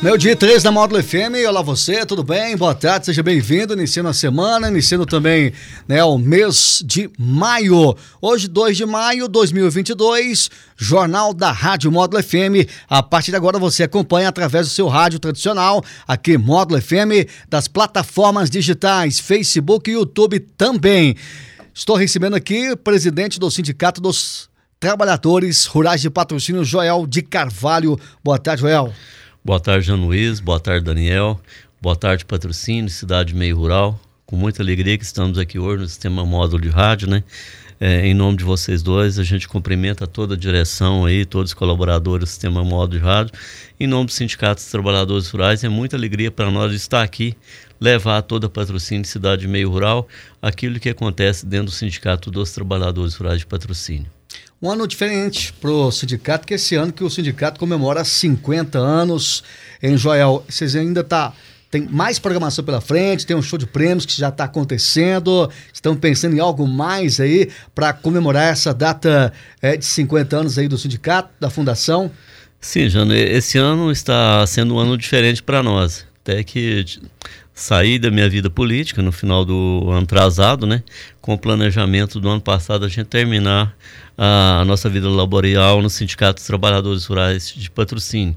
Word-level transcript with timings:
Meu 0.00 0.16
dia 0.16 0.36
3 0.36 0.62
da 0.62 0.70
Módulo 0.70 1.02
FM, 1.02 1.44
olá 1.48 1.60
você, 1.60 2.06
tudo 2.06 2.22
bem? 2.22 2.56
Boa 2.56 2.72
tarde, 2.72 3.06
seja 3.06 3.20
bem-vindo, 3.20 3.72
iniciando 3.72 4.08
a 4.08 4.12
semana, 4.14 4.68
iniciando 4.68 5.04
também 5.04 5.52
né, 5.88 6.04
o 6.04 6.16
mês 6.16 6.84
de 6.86 7.10
maio. 7.18 7.96
Hoje, 8.22 8.46
2 8.46 8.76
de 8.76 8.86
maio 8.86 9.26
de 9.26 9.32
2022, 9.32 10.50
Jornal 10.76 11.34
da 11.34 11.50
Rádio 11.50 11.90
Módulo 11.90 12.22
FM. 12.22 12.70
A 12.88 13.02
partir 13.02 13.32
de 13.32 13.36
agora 13.36 13.58
você 13.58 13.82
acompanha 13.82 14.28
através 14.28 14.68
do 14.68 14.72
seu 14.72 14.86
rádio 14.86 15.18
tradicional, 15.18 15.82
aqui 16.06 16.38
Módulo 16.38 16.80
FM, 16.80 17.28
das 17.48 17.66
plataformas 17.66 18.48
digitais, 18.48 19.18
Facebook 19.18 19.90
e 19.90 19.94
YouTube 19.94 20.38
também. 20.56 21.16
Estou 21.74 21.96
recebendo 21.96 22.36
aqui 22.36 22.70
o 22.70 22.76
presidente 22.76 23.40
do 23.40 23.50
Sindicato 23.50 24.00
dos 24.00 24.48
Trabalhadores 24.78 25.66
Rurais 25.66 26.00
de 26.00 26.08
Patrocínio, 26.08 26.64
Joel 26.64 27.04
de 27.04 27.20
Carvalho. 27.20 27.98
Boa 28.22 28.38
tarde, 28.38 28.60
Joel. 28.60 28.94
Boa 29.44 29.60
tarde, 29.60 29.90
Luiz. 29.92 30.40
Boa 30.40 30.58
tarde, 30.58 30.84
Daniel. 30.84 31.40
Boa 31.80 31.94
tarde, 31.94 32.24
Patrocínio, 32.24 32.90
Cidade 32.90 33.34
Meio 33.34 33.56
Rural. 33.56 33.98
Com 34.26 34.36
muita 34.36 34.62
alegria 34.62 34.98
que 34.98 35.04
estamos 35.04 35.38
aqui 35.38 35.58
hoje 35.58 35.82
no 35.82 35.88
Sistema 35.88 36.26
Módulo 36.26 36.60
de 36.60 36.68
Rádio, 36.68 37.08
né? 37.08 37.22
É, 37.80 38.04
em 38.04 38.12
nome 38.12 38.36
de 38.36 38.44
vocês 38.44 38.82
dois, 38.82 39.18
a 39.18 39.22
gente 39.22 39.46
cumprimenta 39.46 40.06
toda 40.08 40.34
a 40.34 40.36
direção 40.36 41.04
aí, 41.04 41.24
todos 41.24 41.52
os 41.52 41.54
colaboradores 41.54 42.24
do 42.24 42.26
Sistema 42.26 42.64
Módulo 42.64 42.98
de 42.98 43.04
Rádio. 43.04 43.32
Em 43.78 43.86
nome 43.86 44.06
do 44.06 44.12
Sindicato 44.12 44.60
dos 44.60 44.70
Trabalhadores 44.70 45.28
Rurais, 45.30 45.62
é 45.62 45.68
muita 45.68 45.96
alegria 45.96 46.32
para 46.32 46.50
nós 46.50 46.72
estar 46.72 47.02
aqui, 47.02 47.36
levar 47.80 48.20
toda 48.22 48.48
a 48.48 48.50
patrocínio 48.50 49.06
Cidade 49.06 49.46
Meio 49.46 49.70
Rural 49.70 50.08
aquilo 50.42 50.80
que 50.80 50.88
acontece 50.88 51.46
dentro 51.46 51.66
do 51.66 51.70
Sindicato 51.70 52.28
dos 52.28 52.50
Trabalhadores 52.50 53.14
Rurais 53.14 53.38
de 53.38 53.46
Patrocínio 53.46 54.17
um 54.60 54.70
ano 54.70 54.86
diferente 54.86 55.52
para 55.52 55.70
o 55.70 55.90
sindicato, 55.90 56.46
que 56.46 56.54
esse 56.54 56.74
ano 56.74 56.92
que 56.92 57.04
o 57.04 57.10
sindicato 57.10 57.60
comemora 57.60 58.04
50 58.04 58.78
anos 58.78 59.42
em 59.82 59.96
Joel. 59.96 60.44
Vocês 60.48 60.74
ainda 60.74 61.04
tá 61.04 61.32
tem 61.70 61.82
mais 61.82 62.18
programação 62.18 62.64
pela 62.64 62.80
frente, 62.80 63.26
tem 63.26 63.36
um 63.36 63.42
show 63.42 63.58
de 63.58 63.66
prêmios 63.66 64.06
que 64.06 64.16
já 64.16 64.30
está 64.30 64.44
acontecendo. 64.44 65.50
Estão 65.72 65.94
pensando 65.94 66.34
em 66.34 66.40
algo 66.40 66.66
mais 66.66 67.20
aí 67.20 67.50
para 67.74 67.92
comemorar 67.92 68.50
essa 68.50 68.72
data 68.72 69.32
é, 69.60 69.76
de 69.76 69.84
50 69.84 70.36
anos 70.36 70.58
aí 70.58 70.66
do 70.66 70.78
sindicato, 70.78 71.28
da 71.38 71.50
fundação? 71.50 72.10
Sim, 72.60 72.88
Jano, 72.88 73.14
esse 73.14 73.58
ano 73.58 73.92
está 73.92 74.44
sendo 74.46 74.74
um 74.74 74.78
ano 74.78 74.96
diferente 74.96 75.42
para 75.42 75.62
nós. 75.62 76.06
Até 76.28 76.44
que 76.44 76.84
saí 77.54 77.98
da 77.98 78.10
minha 78.10 78.28
vida 78.28 78.50
política 78.50 79.00
no 79.00 79.10
final 79.10 79.46
do 79.46 79.86
ano 79.88 80.02
atrasado, 80.02 80.66
né? 80.66 80.82
Com 81.22 81.32
o 81.32 81.38
planejamento 81.38 82.20
do 82.20 82.28
ano 82.28 82.42
passado 82.42 82.84
a 82.84 82.88
gente 82.88 83.06
terminar 83.06 83.74
a, 84.14 84.62
nossa 84.66 84.90
vida 84.90 85.08
laboral 85.08 85.80
no 85.80 85.88
Sindicato 85.88 86.34
dos 86.34 86.46
Trabalhadores 86.46 87.06
Rurais 87.06 87.54
de 87.56 87.70
Patrocínio. 87.70 88.36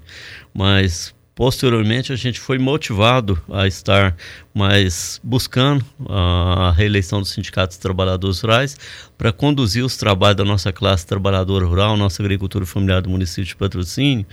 Mas 0.54 1.14
Posteriormente, 1.42 2.14
a 2.14 2.16
gente 2.16 2.40
foi 2.40 2.60
motivado 2.60 3.42
a 3.52 3.66
estar 3.66 4.16
mais 4.54 5.20
buscando 5.24 5.84
a 6.08 6.72
reeleição 6.78 7.20
do 7.20 7.26
Sindicato 7.26 7.70
dos 7.70 7.78
Trabalhadores 7.80 8.42
Rurais 8.42 8.78
para 9.18 9.34
conduzir 9.34 9.84
os 9.84 9.98
trabalhos 9.98 10.38
da 10.38 10.46
nossa 10.46 10.72
classe 10.72 11.04
trabalhadora 11.04 11.66
rural, 11.66 11.98
nossa 11.98 12.22
agricultura 12.22 12.64
familiar 12.64 13.02
do 13.02 13.10
município 13.10 13.46
de 13.46 13.56
Patrocínio, 13.56 14.24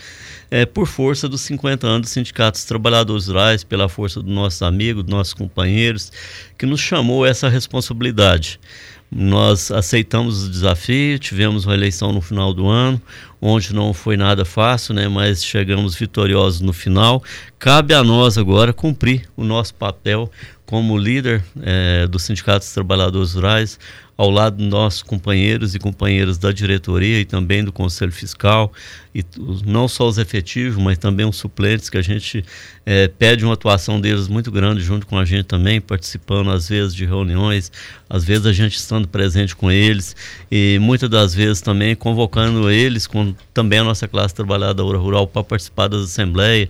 é, 0.50 0.66
por 0.66 0.86
força 0.86 1.26
dos 1.26 1.40
50 1.40 1.86
anos 1.86 2.10
do 2.10 2.12
Sindicato 2.12 2.58
dos 2.58 2.66
Trabalhadores 2.66 3.26
Rurais, 3.26 3.64
pela 3.64 3.88
força 3.88 4.22
dos 4.22 4.30
nossos 4.30 4.60
amigos, 4.60 5.02
dos 5.02 5.10
nossos 5.10 5.32
companheiros, 5.32 6.12
que 6.58 6.66
nos 6.66 6.78
chamou 6.78 7.24
essa 7.24 7.48
responsabilidade. 7.48 8.60
Nós 9.10 9.70
aceitamos 9.70 10.44
o 10.44 10.50
desafio, 10.50 11.18
tivemos 11.18 11.64
uma 11.64 11.74
eleição 11.74 12.12
no 12.12 12.20
final 12.20 12.52
do 12.52 12.68
ano, 12.68 13.00
onde 13.40 13.74
não 13.74 13.94
foi 13.94 14.16
nada 14.16 14.44
fácil, 14.44 14.92
né, 14.94 15.08
mas 15.08 15.42
chegamos 15.42 15.94
vitoriosos 15.94 16.60
no 16.60 16.72
final. 16.72 17.22
Cabe 17.58 17.94
a 17.94 18.04
nós 18.04 18.36
agora 18.36 18.72
cumprir 18.72 19.22
o 19.34 19.44
nosso 19.44 19.74
papel 19.74 20.30
como 20.68 20.98
líder 20.98 21.42
é, 21.62 22.06
do 22.06 22.18
Sindicato 22.18 22.58
dos 22.58 22.74
Trabalhadores 22.74 23.32
Rurais, 23.32 23.78
ao 24.18 24.28
lado 24.28 24.58
dos 24.58 24.66
nossos 24.66 25.02
companheiros 25.02 25.74
e 25.74 25.78
companheiras 25.78 26.36
da 26.36 26.52
diretoria 26.52 27.18
e 27.20 27.24
também 27.24 27.64
do 27.64 27.72
Conselho 27.72 28.12
Fiscal, 28.12 28.70
e 29.14 29.24
não 29.64 29.88
só 29.88 30.06
os 30.06 30.18
efetivos, 30.18 30.76
mas 30.76 30.98
também 30.98 31.24
os 31.24 31.36
suplentes, 31.36 31.88
que 31.88 31.96
a 31.96 32.02
gente 32.02 32.44
é, 32.84 33.08
pede 33.08 33.46
uma 33.46 33.54
atuação 33.54 33.98
deles 33.98 34.28
muito 34.28 34.50
grande 34.50 34.82
junto 34.82 35.06
com 35.06 35.16
a 35.16 35.24
gente 35.24 35.44
também, 35.44 35.80
participando 35.80 36.50
às 36.50 36.68
vezes 36.68 36.94
de 36.94 37.06
reuniões, 37.06 37.72
às 38.10 38.22
vezes 38.22 38.44
a 38.44 38.52
gente 38.52 38.76
estando 38.76 39.08
presente 39.08 39.56
com 39.56 39.70
eles 39.70 40.14
e 40.52 40.78
muitas 40.82 41.08
das 41.08 41.34
vezes 41.34 41.62
também 41.62 41.96
convocando 41.96 42.70
eles, 42.70 43.06
com 43.06 43.34
também 43.54 43.78
a 43.78 43.84
nossa 43.84 44.06
classe 44.06 44.34
trabalhadora 44.34 44.98
rural, 44.98 45.26
para 45.26 45.42
participar 45.42 45.88
das 45.88 46.02
assembleias, 46.02 46.68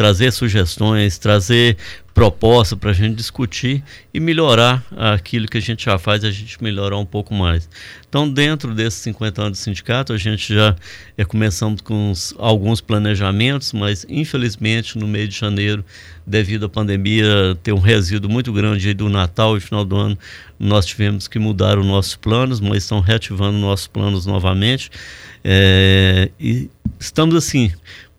trazer 0.00 0.32
sugestões, 0.32 1.18
trazer 1.18 1.76
proposta 2.14 2.74
para 2.74 2.90
a 2.90 2.94
gente 2.94 3.16
discutir 3.16 3.84
e 4.14 4.18
melhorar 4.18 4.82
aquilo 4.96 5.46
que 5.46 5.58
a 5.58 5.60
gente 5.60 5.84
já 5.84 5.98
faz, 5.98 6.24
a 6.24 6.30
gente 6.30 6.62
melhorar 6.62 6.96
um 6.96 7.04
pouco 7.04 7.34
mais. 7.34 7.68
Então, 8.08 8.26
dentro 8.26 8.74
desses 8.74 8.98
50 9.00 9.42
anos 9.42 9.58
de 9.58 9.64
sindicato, 9.64 10.14
a 10.14 10.16
gente 10.16 10.54
já 10.54 10.74
é, 11.18 11.24
começamos 11.26 11.82
com 11.82 12.12
uns, 12.12 12.34
alguns 12.38 12.80
planejamentos, 12.80 13.74
mas 13.74 14.06
infelizmente 14.08 14.96
no 14.96 15.06
mês 15.06 15.28
de 15.28 15.38
janeiro, 15.38 15.84
devido 16.26 16.64
à 16.64 16.68
pandemia, 16.70 17.58
ter 17.62 17.74
um 17.74 17.78
resíduo 17.78 18.30
muito 18.30 18.54
grande 18.54 18.88
aí 18.88 18.94
do 18.94 19.10
Natal 19.10 19.54
e 19.54 19.60
final 19.60 19.84
do 19.84 19.96
ano, 19.96 20.18
nós 20.58 20.86
tivemos 20.86 21.28
que 21.28 21.38
mudar 21.38 21.78
os 21.78 21.84
nossos 21.84 22.16
planos, 22.16 22.58
mas 22.58 22.84
estão 22.84 23.00
reativando 23.00 23.58
nossos 23.58 23.86
planos 23.86 24.24
novamente. 24.24 24.90
É, 25.44 26.30
e 26.40 26.70
estamos 26.98 27.34
assim 27.34 27.70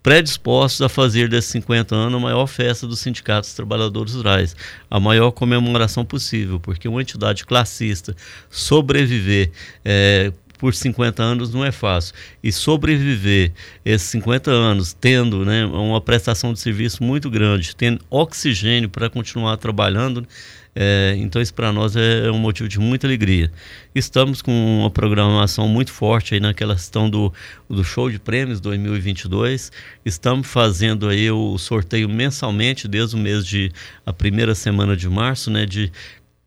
predispostos 0.03 0.81
a 0.81 0.89
fazer 0.89 1.29
desses 1.29 1.51
50 1.51 1.95
anos 1.95 2.19
a 2.19 2.23
maior 2.23 2.47
festa 2.47 2.87
dos 2.87 2.99
sindicatos 2.99 3.49
dos 3.49 3.55
trabalhadores 3.55 4.13
rurais, 4.13 4.55
a 4.89 4.99
maior 4.99 5.31
comemoração 5.31 6.03
possível, 6.03 6.59
porque 6.59 6.87
uma 6.87 7.01
entidade 7.01 7.45
classista 7.45 8.15
sobreviver 8.49 9.51
é, 9.85 10.31
por 10.61 10.75
50 10.75 11.23
anos 11.23 11.51
não 11.51 11.65
é 11.65 11.71
fácil. 11.71 12.13
E 12.43 12.51
sobreviver 12.51 13.51
esses 13.83 14.07
50 14.09 14.51
anos 14.51 14.93
tendo 14.93 15.43
né, 15.43 15.65
uma 15.65 15.99
prestação 15.99 16.53
de 16.53 16.59
serviço 16.59 17.03
muito 17.03 17.31
grande, 17.31 17.75
tendo 17.75 17.99
oxigênio 18.11 18.87
para 18.87 19.09
continuar 19.09 19.57
trabalhando, 19.57 20.27
é, 20.73 21.15
então 21.17 21.41
isso 21.41 21.53
para 21.53 21.71
nós 21.71 21.95
é, 21.95 22.27
é, 22.27 22.31
um 22.31 22.37
motivo 22.37 22.69
de 22.69 22.79
muita 22.79 23.05
alegria. 23.05 23.51
Estamos 23.93 24.41
com 24.41 24.79
uma 24.79 24.89
programação 24.89 25.67
muito 25.67 25.91
forte 25.91 26.33
aí 26.33 26.39
naquela 26.39 26.75
questão 26.75 27.09
do, 27.09 27.33
do 27.69 27.83
show 27.83 28.09
de 28.09 28.17
prêmios 28.17 28.61
2022. 28.61 29.71
Estamos 30.05 30.47
fazendo 30.47 31.09
aí 31.09 31.29
o 31.29 31.57
sorteio 31.57 32.07
mensalmente 32.07 32.87
desde 32.87 33.15
o 33.15 33.19
mês 33.19 33.45
de 33.45 33.71
a 34.05 34.13
primeira 34.13 34.55
semana 34.55 34.95
de 34.95 35.09
março, 35.09 35.51
né, 35.51 35.65
de 35.65 35.91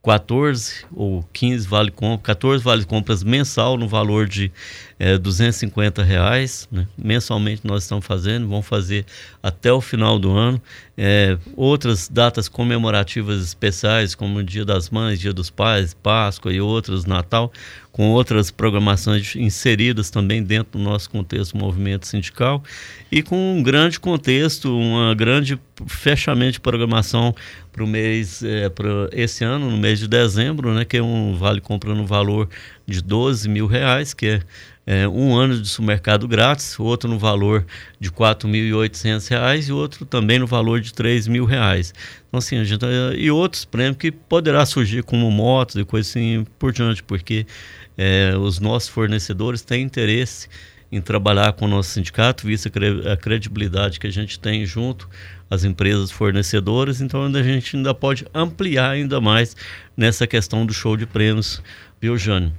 14 0.04 0.84
ou 0.92 1.24
15 1.32 1.66
vale 1.66 1.90
compras, 1.90 2.26
14 2.26 2.62
vale 2.62 2.84
compras 2.84 3.24
mensal 3.24 3.78
no 3.78 3.88
valor 3.88 4.28
de 4.28 4.52
é, 4.98 5.16
250 5.16 6.02
reais, 6.02 6.68
né? 6.70 6.86
mensalmente 6.96 7.62
nós 7.64 7.84
estamos 7.84 8.04
fazendo, 8.04 8.46
vamos 8.46 8.66
fazer 8.66 9.06
até 9.42 9.72
o 9.72 9.80
final 9.80 10.18
do 10.18 10.30
ano. 10.30 10.60
É, 10.96 11.36
outras 11.56 12.08
datas 12.08 12.48
comemorativas 12.48 13.42
especiais, 13.42 14.14
como 14.14 14.38
o 14.38 14.44
Dia 14.44 14.64
das 14.64 14.90
Mães, 14.90 15.18
Dia 15.18 15.32
dos 15.32 15.50
Pais, 15.50 15.94
Páscoa 15.94 16.52
e 16.52 16.60
outros, 16.60 17.04
Natal, 17.06 17.50
com 17.90 18.10
outras 18.10 18.50
programações 18.50 19.34
inseridas 19.34 20.10
também 20.10 20.42
dentro 20.42 20.78
do 20.78 20.84
nosso 20.84 21.08
contexto 21.10 21.56
movimento 21.56 22.06
sindical 22.06 22.62
e 23.10 23.22
com 23.22 23.58
um 23.58 23.62
grande 23.62 23.98
contexto, 23.98 24.76
uma 24.76 25.14
grande 25.14 25.58
fechamento 25.86 26.52
de 26.52 26.60
programação 26.60 27.34
para 27.74 27.82
o 27.82 27.86
mês, 27.88 28.40
é, 28.44 28.68
para 28.68 29.08
esse 29.10 29.42
ano, 29.42 29.68
no 29.68 29.76
mês 29.76 29.98
de 29.98 30.06
dezembro, 30.06 30.72
né, 30.72 30.84
que 30.84 30.96
é 30.96 31.02
um 31.02 31.34
vale 31.34 31.60
compra 31.60 31.92
no 31.92 32.06
valor 32.06 32.48
de 32.86 33.02
12 33.02 33.48
mil 33.48 33.66
reais, 33.66 34.14
que 34.14 34.26
é 34.26 34.40
é, 34.86 35.08
um 35.08 35.34
ano 35.34 35.60
de 35.60 35.68
supermercado 35.68 36.28
grátis, 36.28 36.78
outro 36.78 37.08
no 37.08 37.18
valor 37.18 37.64
de 37.98 38.08
R$ 38.08 38.14
4.800 38.16 39.68
e 39.68 39.72
outro 39.72 40.04
também 40.04 40.38
no 40.38 40.46
valor 40.46 40.80
de 40.80 40.92
R$ 40.92 41.46
reais. 41.46 41.94
Então, 42.28 42.38
assim, 42.38 42.62
gente, 42.64 42.84
e 43.16 43.30
outros 43.30 43.64
prêmios 43.64 43.96
que 43.96 44.12
poderá 44.12 44.66
surgir 44.66 45.02
como 45.02 45.30
motos 45.30 45.76
e 45.76 45.84
coisas 45.84 46.10
assim 46.10 46.46
por 46.58 46.72
diante, 46.72 47.02
porque 47.02 47.46
é, 47.96 48.34
os 48.36 48.60
nossos 48.60 48.88
fornecedores 48.88 49.62
têm 49.62 49.82
interesse 49.82 50.48
em 50.90 51.00
trabalhar 51.00 51.52
com 51.54 51.64
o 51.64 51.68
nosso 51.68 51.90
sindicato, 51.90 52.46
visto 52.46 52.70
a 53.10 53.16
credibilidade 53.16 53.98
que 53.98 54.06
a 54.06 54.12
gente 54.12 54.38
tem 54.38 54.64
junto 54.64 55.08
às 55.50 55.64
empresas 55.64 56.10
fornecedoras, 56.10 57.00
então 57.00 57.24
a 57.24 57.42
gente 57.42 57.76
ainda 57.76 57.94
pode 57.94 58.26
ampliar 58.32 58.90
ainda 58.90 59.20
mais 59.20 59.56
nessa 59.96 60.26
questão 60.26 60.64
do 60.64 60.72
show 60.72 60.96
de 60.96 61.06
prêmios, 61.06 61.62
viu, 62.00 62.16
Jânio? 62.16 62.52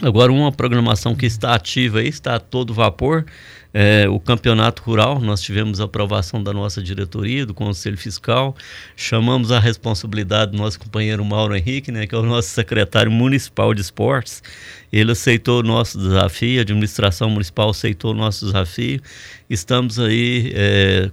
Agora, 0.00 0.32
uma 0.32 0.50
programação 0.50 1.14
que 1.14 1.26
está 1.26 1.54
ativa 1.54 1.98
aí, 1.98 2.08
está 2.08 2.36
a 2.36 2.40
todo 2.40 2.72
vapor, 2.72 3.26
é, 3.74 4.08
o 4.08 4.20
campeonato 4.20 4.82
rural, 4.82 5.18
nós 5.20 5.40
tivemos 5.40 5.80
a 5.80 5.84
aprovação 5.84 6.42
da 6.42 6.52
nossa 6.52 6.82
diretoria, 6.82 7.46
do 7.46 7.54
Conselho 7.54 7.96
Fiscal, 7.96 8.54
chamamos 8.94 9.50
a 9.50 9.58
responsabilidade 9.58 10.52
do 10.52 10.58
nosso 10.58 10.78
companheiro 10.78 11.24
Mauro 11.24 11.56
Henrique, 11.56 11.90
né, 11.90 12.06
que 12.06 12.14
é 12.14 12.18
o 12.18 12.22
nosso 12.22 12.50
secretário 12.50 13.10
municipal 13.10 13.72
de 13.72 13.80
esportes, 13.80 14.42
ele 14.92 15.12
aceitou 15.12 15.60
o 15.60 15.62
nosso 15.62 15.98
desafio, 15.98 16.58
a 16.58 16.62
administração 16.62 17.30
municipal 17.30 17.70
aceitou 17.70 18.12
o 18.12 18.14
nosso 18.14 18.44
desafio, 18.44 19.00
estamos 19.48 19.98
aí 19.98 20.52
é, 20.54 21.10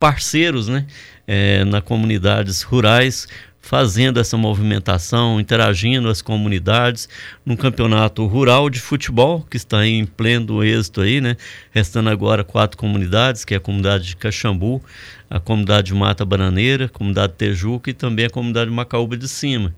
parceiros 0.00 0.66
né, 0.66 0.86
é, 1.26 1.64
na 1.64 1.80
comunidades 1.80 2.62
rurais, 2.62 3.28
fazendo 3.60 4.18
essa 4.18 4.36
movimentação, 4.36 5.38
interagindo 5.38 6.08
as 6.08 6.22
comunidades 6.22 7.08
num 7.44 7.56
campeonato 7.56 8.26
rural 8.26 8.70
de 8.70 8.80
futebol 8.80 9.46
que 9.48 9.56
está 9.56 9.86
em 9.86 10.06
pleno 10.06 10.64
êxito 10.64 11.02
aí, 11.02 11.20
né? 11.20 11.36
Restando 11.70 12.08
agora 12.08 12.42
quatro 12.42 12.78
comunidades, 12.78 13.44
que 13.44 13.54
é 13.54 13.58
a 13.58 13.60
comunidade 13.60 14.06
de 14.06 14.16
Caxambu, 14.16 14.82
a 15.28 15.38
comunidade 15.38 15.88
de 15.88 15.94
Mata 15.94 16.24
Bananeira, 16.24 16.86
a 16.86 16.88
comunidade 16.88 17.32
de 17.32 17.38
Tejuca 17.38 17.90
e 17.90 17.94
também 17.94 18.26
a 18.26 18.30
comunidade 18.30 18.70
de 18.70 18.76
Macaúba 18.76 19.16
de 19.16 19.28
Cima. 19.28 19.74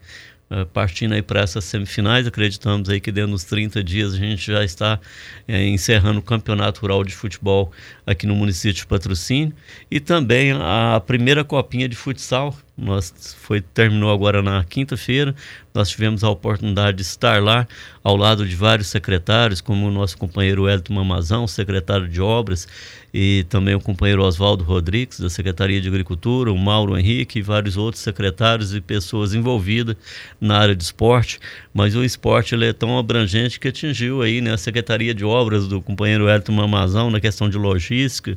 Uh, 0.51 0.67
partindo 0.67 1.15
aí 1.15 1.23
para 1.23 1.41
essas 1.41 1.65
semifinais, 1.65 2.27
acreditamos 2.27 2.87
aí 2.91 3.01
que 3.01 3.11
dentro 3.11 3.31
dos 3.31 3.43
30 3.45 3.83
dias 3.83 4.13
a 4.13 4.19
gente 4.19 4.53
já 4.53 4.63
está 4.63 5.01
é, 5.49 5.67
encerrando 5.67 6.19
o 6.19 6.23
Campeonato 6.23 6.83
Rural 6.83 7.03
de 7.05 7.15
Futebol 7.15 7.73
aqui 8.07 8.27
no 8.27 8.35
município 8.35 8.75
de 8.75 8.87
Patrocínio 8.87 9.55
e 9.91 9.99
também 9.99 10.53
a 10.53 11.03
primeira 11.07 11.43
copinha 11.43 11.89
de 11.89 11.97
futsal 11.97 12.55
nós 12.77 13.37
foi 13.39 13.61
terminou 13.61 14.11
agora 14.11 14.43
na 14.43 14.65
quinta-feira. 14.65 15.35
Nós 15.75 15.89
tivemos 15.89 16.25
a 16.25 16.31
oportunidade 16.31 16.99
de 16.99 17.03
estar 17.03 17.43
lá 17.43 17.67
ao 18.03 18.17
lado 18.17 18.47
de 18.47 18.57
vários 18.57 18.89
secretários, 18.89 19.61
como 19.61 19.87
o 19.87 19.91
nosso 19.91 20.19
companheiro 20.19 20.69
Elton 20.69 20.95
Mamazão, 20.95 21.47
secretário 21.47 22.09
de 22.09 22.21
Obras, 22.21 22.67
e 23.15 23.45
também 23.49 23.75
o 23.75 23.81
companheiro 23.81 24.23
Oswaldo 24.23 24.65
Rodrigues, 24.65 25.21
da 25.21 25.29
Secretaria 25.29 25.81
de 25.81 25.89
Agricultura, 25.89 26.51
o 26.51 26.59
Mauro 26.59 26.97
Henrique 26.99 27.39
e 27.39 27.43
vários 27.43 27.77
outros 27.77 28.03
secretários 28.03 28.75
e 28.75 28.81
pessoas 28.81 29.35
envolvidas 29.35 29.97
na 30.41 30.59
área 30.59 30.75
de 30.75 30.83
esporte. 30.83 31.39
Mas 31.75 31.95
o 31.95 32.03
esporte 32.03 32.55
ele 32.55 32.67
é 32.67 32.73
tão 32.73 32.99
abrangente 32.99 33.61
que 33.61 33.69
atingiu 33.69 34.23
aí 34.23 34.41
né, 34.41 34.53
a 34.53 34.59
Secretaria 34.59 35.15
de 35.15 35.25
Obras 35.25 35.69
do 35.69 35.81
companheiro 35.81 36.29
Elton 36.29 36.53
Mamazão 36.53 37.11
na 37.11 37.21
questão 37.21 37.49
de 37.49 37.59
logística. 37.59 38.37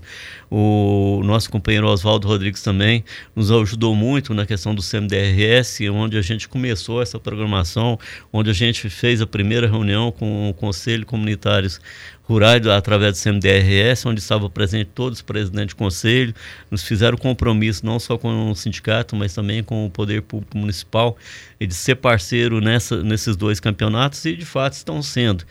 O 0.52 1.22
nosso 1.24 1.50
companheiro 1.50 1.88
Oswaldo 1.88 2.28
Rodrigues 2.28 2.62
também 2.62 3.04
nos 3.36 3.52
ajudou 3.52 3.96
muito 3.96 4.25
na 4.33 4.45
questão 4.45 4.74
do 4.74 4.81
CMDRS, 4.81 5.89
onde 5.89 6.18
a 6.18 6.22
gente 6.22 6.48
começou 6.48 7.01
essa 7.01 7.19
programação, 7.19 8.00
onde 8.31 8.50
a 8.50 8.54
gente 8.54 8.89
fez 8.89 9.22
a 9.22 9.27
primeira 9.27 9.68
reunião 9.68 10.12
com 10.12 10.50
o 10.50 10.54
Conselho 10.54 11.06
Comunitários 11.06 11.80
Rurais 12.24 12.66
através 12.66 13.13
do 13.13 13.22
CMDRS, 13.22 14.07
onde 14.07 14.19
estavam 14.19 14.50
presentes 14.50 14.92
todos 14.95 15.19
os 15.19 15.22
presidentes 15.22 15.69
de 15.69 15.75
conselho, 15.75 16.33
nos 16.72 16.83
fizeram 16.83 17.18
compromisso 17.18 17.86
não 17.86 18.00
só 18.00 18.18
com 18.18 18.50
o 18.50 18.56
sindicato, 18.56 19.16
mas 19.16 19.33
também 19.33 19.63
com 19.63 19.86
o 19.86 19.89
poder 19.89 20.24
público 20.24 20.57
municipal, 20.57 21.16
e 21.60 21.68
de 21.68 21.75
ser 21.75 21.95
parceiro 21.95 22.60
nessa, 22.60 23.04
nesses 23.04 23.36
dois 23.36 23.60
campeonatos, 23.60 24.25
e 24.25 24.36
de 24.36 24.45
fato 24.45 24.74
estão 24.74 25.01
sendo. 25.04 25.45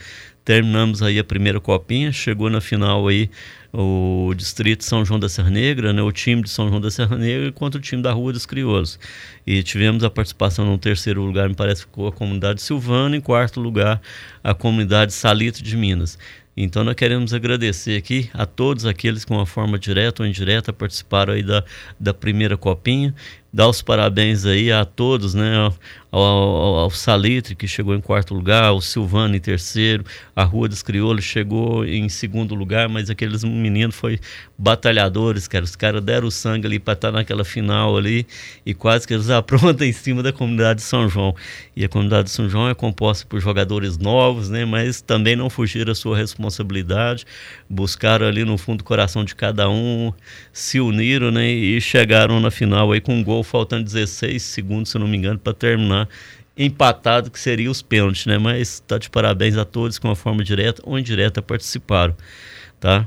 Terminamos 0.45 1.03
aí 1.03 1.19
a 1.19 1.25
primeira 1.25 1.61
copinha, 1.61 2.13
chegou 2.13 2.51
na 2.51 2.61
final 2.61 3.07
aí 3.09 3.31
o 3.77 4.33
distrito 4.37 4.85
São 4.85 5.05
João 5.05 5.19
da 5.19 5.29
Serra 5.29 5.51
Negra, 5.51 5.93
né, 5.93 6.01
o 6.01 6.13
time 6.13 6.43
de 6.43 6.49
São 6.49 6.69
João 6.69 6.81
da 6.81 6.93
Serra 6.93 7.17
Negra 7.17 7.51
contra 7.51 7.77
o 7.77 7.83
time 7.83 8.01
da 8.01 8.13
Rua 8.13 8.33
dos 8.33 8.47
Crioulos. 8.47 9.01
E 9.45 9.65
tivemos 9.65 10.05
a 10.05 10.11
participação 10.11 10.65
no 10.65 10.79
terceiro 10.79 11.23
lugar, 11.23 11.49
me 11.49 11.57
parece 11.57 11.83
que 11.83 11.89
ficou 11.89 12.07
a 12.07 12.13
comunidade 12.13 12.63
Silvana, 12.63 13.17
em 13.17 13.21
quarto 13.21 13.61
lugar 13.61 14.01
a 14.45 14.55
comunidade 14.55 15.13
Salito 15.13 15.61
de 15.61 15.77
Minas. 15.77 16.17
Então 16.57 16.85
nós 16.85 16.95
queremos 16.95 17.35
agradecer 17.35 17.97
aqui 17.97 18.31
a 18.33 18.47
todos 18.47 18.87
aqueles 18.87 19.25
que, 19.25 19.33
de 19.33 19.37
uma 19.37 19.45
forma 19.45 19.77
direta 19.77 20.23
ou 20.23 20.29
indireta, 20.29 20.73
participaram 20.73 21.33
aí 21.33 21.43
da, 21.43 21.65
da 21.99 22.15
primeira 22.15 22.57
copinha 22.57 23.13
dar 23.55 23.69
os 23.69 23.81
parabéns 23.81 24.45
aí 24.45 24.73
a 24.73 24.85
todos, 24.85 25.33
né? 25.33 25.73
Ao, 26.15 26.23
ao, 26.23 26.75
ao, 26.77 26.91
Salitre, 26.91 27.57
que 27.57 27.67
chegou 27.67 27.93
em 27.93 28.01
quarto 28.01 28.35
lugar, 28.35 28.67
ao 28.67 28.81
Silvano 28.81 29.35
em 29.35 29.41
terceiro, 29.41 30.05
a 30.37 30.45
Rua 30.45 30.69
dos 30.69 30.81
Crioulos 30.81 31.25
chegou 31.25 31.85
em 31.85 32.09
segundo 32.09 32.55
lugar, 32.55 32.89
mas 32.89 33.11
aqueles 33.11 33.43
meninos 33.43 33.97
foi 33.97 34.21
batalhadores, 34.57 35.49
cara. 35.49 35.65
Os 35.65 35.75
caras 35.75 36.01
deram 36.05 36.29
o 36.29 36.31
sangue 36.31 36.69
ali 36.69 36.79
para 36.79 36.93
estar 36.93 37.11
tá 37.11 37.19
naquela 37.19 37.45
final 37.45 37.97
ali 37.97 38.29
e 38.65 38.73
quase 38.73 39.09
que 39.09 39.13
eles 39.13 39.29
aprontam 39.31 39.85
em 39.85 39.93
cima 39.93 40.23
da 40.23 40.33
comunidade 40.33 40.79
de 40.79 40.87
São 40.87 41.09
João. 41.09 41.35
E 41.75 41.85
a 41.85 41.89
comunidade 41.89 42.27
de 42.27 42.31
São 42.31 42.49
João 42.49 42.69
é 42.69 42.75
composta 42.77 43.27
por 43.29 43.41
jogadores 43.41 43.99
novos, 43.99 44.49
né? 44.49 44.65
Mas 44.65 45.01
também 45.01 45.35
não 45.35 45.51
fugiram 45.51 45.91
a 45.91 45.97
sua 45.97 46.17
responsabilidade, 46.17 47.25
buscaram 47.69 48.25
ali 48.25 48.45
no 48.45 48.57
fundo 48.57 48.79
do 48.79 48.85
coração 48.85 49.25
de 49.25 49.35
cada 49.35 49.69
um, 49.69 50.13
se 50.53 50.79
uniram, 50.79 51.33
né? 51.33 51.51
E 51.51 51.81
chegaram 51.81 52.39
na 52.39 52.53
final 52.53 52.93
aí 52.93 53.01
com 53.01 53.17
um 53.17 53.25
gol 53.25 53.43
faltando 53.43 53.83
16 53.83 54.41
segundos, 54.41 54.93
se 54.93 54.99
não 54.99 55.09
me 55.09 55.17
engano, 55.17 55.41
para 55.41 55.53
terminar 55.53 56.04
empatado, 56.57 57.31
que 57.31 57.39
seria 57.39 57.71
os 57.71 57.83
pênaltis, 57.83 58.27
né? 58.27 58.39
Mas 58.39 58.81
tá 58.81 58.99
de 58.99 59.11
parabéns 59.11 59.57
a 59.57 59.65
todos 59.65 59.99
que, 59.99 60.07
uma 60.07 60.17
forma 60.17 60.45
direta 60.45 60.83
ou 60.85 60.99
indireta, 60.99 61.43
participaram, 61.43 62.17
tá? 62.79 63.07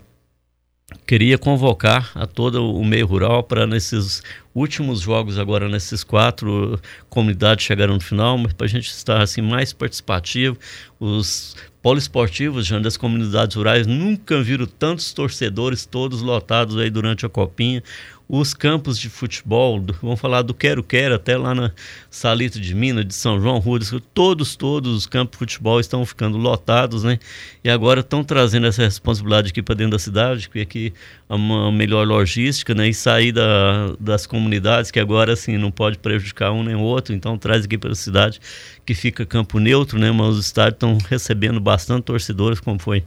Queria 1.06 1.38
convocar 1.38 2.12
a 2.16 2.26
todo 2.26 2.74
o 2.74 2.84
meio 2.84 3.06
rural 3.06 3.44
para 3.44 3.68
nesses 3.68 4.24
últimos 4.56 5.02
jogos 5.02 5.38
agora 5.38 5.68
nesses 5.68 6.02
quatro 6.02 6.80
comunidades 7.10 7.66
chegaram 7.66 7.96
no 7.96 8.00
final, 8.00 8.38
mas 8.38 8.54
para 8.54 8.66
a 8.66 8.70
gente 8.70 8.88
estar 8.88 9.22
assim 9.22 9.42
mais 9.42 9.74
participativo, 9.74 10.58
os 10.98 11.58
poliesportivos 11.82 12.66
já 12.66 12.80
das 12.80 12.96
comunidades 12.96 13.58
rurais 13.58 13.86
nunca 13.86 14.42
viram 14.42 14.66
tantos 14.66 15.12
torcedores 15.12 15.86
todos 15.86 16.22
lotados 16.22 16.78
aí 16.78 16.90
durante 16.90 17.26
a 17.26 17.30
copinha 17.30 17.84
os 18.30 18.54
campos 18.54 19.00
de 19.00 19.10
futebol, 19.10 19.80
do, 19.80 19.94
vamos 20.02 20.20
falar 20.20 20.42
do 20.42 20.54
Quero 20.54 20.84
Quero, 20.84 21.16
até 21.16 21.38
lá 21.38 21.56
na 21.56 21.72
Salito 22.10 22.60
de 22.60 22.76
Minas, 22.76 23.06
de 23.06 23.14
São 23.14 23.40
João, 23.40 23.58
Rua, 23.60 23.80
todos, 24.14 24.56
todos 24.56 24.94
os 24.94 25.06
campos 25.06 25.32
de 25.34 25.38
futebol 25.38 25.80
estão 25.80 26.06
ficando 26.06 26.38
lotados, 26.38 27.04
né? 27.04 27.20
E 27.64 27.70
agora 27.70 28.02
estão 28.02 28.24
trazendo 28.24 28.68
essa 28.68 28.84
responsabilidade 28.84 29.52
aqui 29.52 29.62
para 29.62 29.76
dentro 29.76 29.92
da 29.92 30.00
cidade, 30.00 30.50
que 30.50 30.60
aqui 30.60 30.94
é 31.30 31.34
uma 31.34 31.72
melhor 31.72 32.06
logística, 32.06 32.76
né? 32.76 32.90
E 32.90 32.94
sair 32.94 33.32
da, 33.32 33.94
das 34.00 34.26
comunidades, 34.26 34.92
que 34.92 35.00
agora, 35.00 35.32
assim, 35.32 35.58
não 35.58 35.72
pode 35.72 35.98
prejudicar 35.98 36.52
um 36.52 36.64
nem 36.64 36.76
outro, 36.76 37.16
então 37.16 37.38
traz 37.38 37.64
aqui 37.64 37.78
para 37.78 37.92
a 37.92 37.96
cidade, 37.96 38.42
que 38.86 38.94
fica 38.94 39.26
campo 39.26 39.58
neutro, 39.60 39.98
né? 39.98 40.12
Mas 40.12 40.36
os 40.36 40.46
estádios 40.46 40.76
estão 40.76 40.98
recebendo 41.10 41.62
bastante 41.62 42.04
torcedores, 42.04 42.60
como 42.60 42.78
foi 42.78 43.04